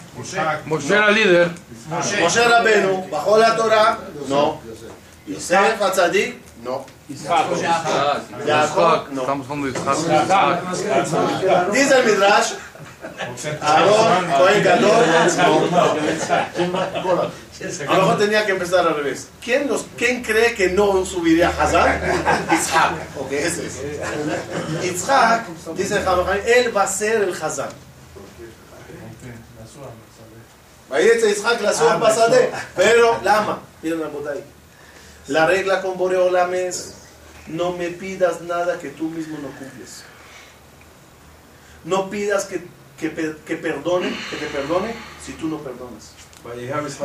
[0.66, 1.51] Moshe era líder.
[1.89, 3.99] Moshe Rabenu, bajó la Torah.
[4.28, 4.61] No.
[5.26, 6.37] Yosef Hatzadik.
[6.62, 6.84] No.
[7.09, 7.57] Jacob.
[7.57, 9.09] Isaac.
[9.12, 9.20] No.
[9.20, 9.97] Estamos hablando de Isaac.
[10.72, 11.72] Isaac.
[11.72, 12.53] Dice el Midrash.
[13.61, 15.04] Aarón, Cohen Gadol.
[17.88, 19.28] A lo mejor tenía que empezar al revés.
[19.42, 22.00] ¿Quién, los, ¿Quién cree que no subiría a Hazán?
[22.52, 22.92] Isaac.
[23.18, 23.80] Ok, ese es.
[24.84, 26.04] Isaac, dice el
[26.46, 27.34] él va a ser el.
[30.90, 32.50] Ahí dice Isaac la suya pasade.
[32.76, 34.44] Pero, lama, miren la botella.
[35.28, 36.94] La regla con Boreolam es:
[37.46, 40.04] no me pidas nada que tú mismo no cumples.
[41.84, 42.66] No pidas que,
[42.99, 43.11] que,
[43.47, 44.94] que perdone, que te perdone
[45.24, 46.12] si tú no perdonas.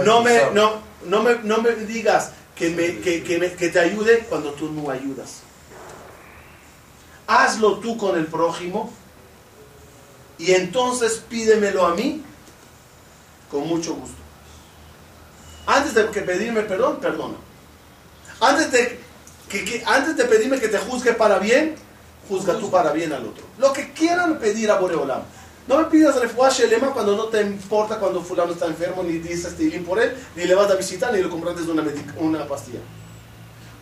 [0.05, 3.79] No me, no, no me, no me digas que, me, que, que me- que te
[3.79, 5.41] ayude cuando tú no ayudas.
[7.27, 8.91] Hazlo tú con el prójimo
[10.37, 12.23] y entonces pídemelo a mí
[13.49, 14.15] con mucho gusto.
[15.67, 17.35] Antes de que pedirme perdón, perdona.
[18.39, 18.99] Antes de,
[19.49, 21.75] que, que- antes de pedirme que te juzgue para bien,
[22.27, 23.43] juzga tú para bien al otro.
[23.57, 25.21] Lo que quieran pedir a Boreolam.
[25.67, 29.55] No me pidas refuah shelema cuando no te importa cuando fulano está enfermo, ni dices
[29.55, 31.83] tilín por él, ni le vas a visitar, ni le compraste una,
[32.17, 32.79] una pastilla.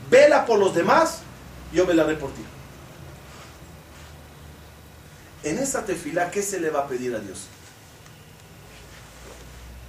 [0.09, 1.19] vela por los demás,
[1.71, 2.41] yo velaré por ti.
[5.43, 7.47] En esta tefila, ¿qué se le va a pedir a Dios?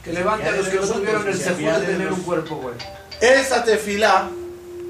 [0.04, 2.74] Que levante a los que no tuvieron el seguro de tener un cuerpo, güey.
[3.20, 4.30] Esa tefila,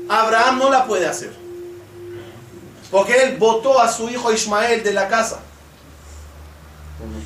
[0.09, 1.33] Abraham no la puede hacer.
[2.91, 5.41] Porque él votó a su hijo Ismael de la casa.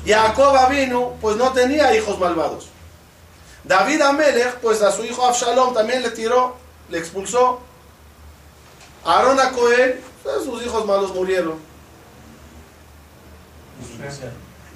[0.05, 2.69] Jacob vino, pues no tenía hijos malvados.
[3.63, 6.55] David Amelech, pues a su hijo Absalom también le tiró,
[6.89, 7.59] le expulsó.
[9.03, 9.95] Aarón a pues
[10.43, 11.55] sus hijos malos murieron.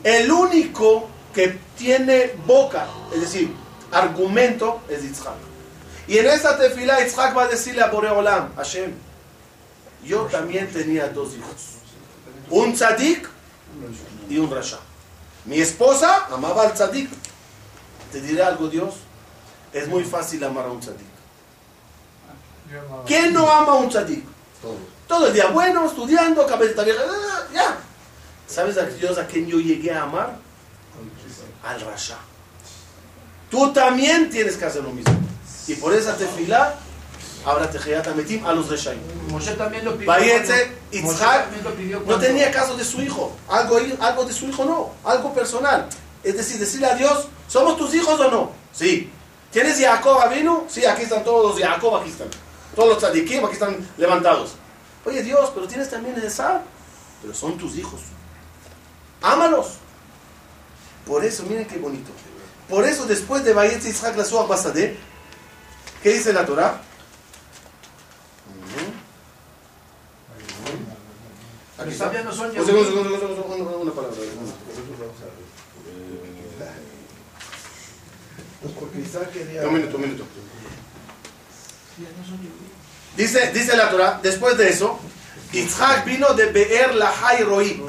[0.04, 3.54] El único que tiene boca, es decir,
[3.92, 5.36] argumento, es Yitzhak.
[6.08, 8.94] Y en esta tefila Yitzhak va a decirle a Boreolam, Hashem,
[10.04, 11.78] yo también tenía dos hijos.
[12.50, 13.30] Un tzadik
[14.30, 14.80] y un rasha.
[15.50, 17.10] Mi esposa amaba al tzadik.
[18.12, 18.94] Te diré algo, Dios.
[19.74, 21.08] Es muy fácil amar a un tzadik.
[23.08, 24.24] ¿Quién no ama a un tzadik?
[25.08, 27.78] Todo el día bueno, estudiando, cabeza vieja, ah, ya.
[28.48, 30.38] ¿Sabes a Dios a quién yo llegué a amar?
[31.64, 32.20] Al rasha.
[33.50, 35.18] Tú también tienes que hacer lo mismo.
[35.68, 36.76] Y por esa tefila,
[37.46, 37.80] ahora te
[38.16, 39.00] metim a los reshaim.
[39.30, 40.12] Moshe también lo pidió.
[40.12, 41.48] Moshe Itzhak,
[42.06, 43.36] no tenía caso de su hijo.
[43.48, 44.92] Algo, algo de su hijo no.
[45.04, 45.88] Algo personal.
[46.24, 48.52] Es decir, decirle a Dios, ¿somos tus hijos o no?
[48.74, 49.10] Sí.
[49.52, 50.66] ¿Tienes Jacob vino?
[50.68, 52.28] Sí, aquí están todos los Jacob, aquí están.
[52.76, 54.52] Todos los tzadikim, aquí están levantados.
[55.06, 56.62] Oye Dios, pero tienes también Esab.
[57.22, 58.02] Pero son tus hijos.
[59.22, 59.74] Ámalos.
[61.06, 62.12] Por eso, miren qué bonito.
[62.70, 64.96] Por eso, después de Bayet Yitzhak la Suach Basadeh,
[66.04, 66.82] ¿qué dice la Torah?
[71.80, 73.20] Pero sabios no son Un segundo, un Yehudim.
[73.20, 74.18] segundo, un segundo, una, palabra.
[78.62, 79.68] Pues porque Isaac quería.
[79.68, 80.24] Un minuto, un minuto.
[83.16, 85.00] Dice, dice la Torah, después de eso,
[85.52, 87.14] Yitzhak vino de Beer la
[87.46, 87.82] Roí.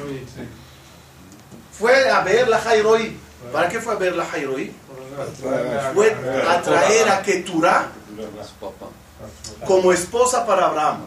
[1.77, 3.17] Fue a Beer la Roí.
[3.51, 4.73] ¿Para qué fue a Beer la Roí?
[5.93, 6.15] Fue
[6.47, 7.91] a traer a Keturah
[9.65, 11.05] como esposa para Abraham.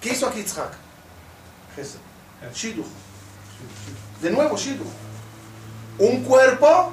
[0.00, 0.44] ¿Qué hizo aquí
[2.54, 2.86] Shiduch.
[4.22, 4.86] De nuevo, Shiduch.
[5.98, 6.92] Un cuerpo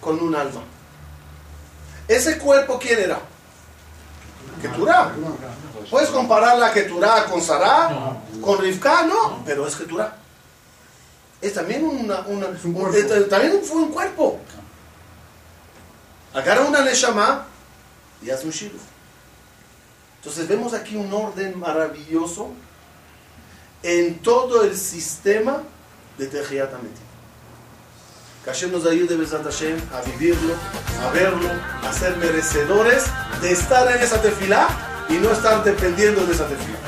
[0.00, 0.62] con un alma.
[2.08, 3.20] ¿Ese cuerpo quién era?
[4.60, 5.12] Keturah.
[5.90, 8.16] ¿Puedes comparar la Keturah con Sarah?
[8.40, 9.04] ¿Con Rivka?
[9.04, 10.16] No, pero es Keturah.
[11.40, 14.38] Es también una, una- un también fue un cuerpo.
[16.34, 17.46] Agarra una Neshama
[18.22, 18.80] y hace un Shiduch.
[20.18, 22.50] Entonces vemos aquí un orden maravilloso
[23.82, 25.62] en todo el sistema
[26.18, 26.70] de Tejiat.
[28.44, 30.54] Que Hashem nos ayude, Besat Hashem, a vivirlo,
[31.00, 31.48] a verlo,
[31.82, 33.04] a ser merecedores
[33.40, 34.68] de estar en esa tefilá
[35.08, 36.78] y no estar dependiendo de esa tefilá.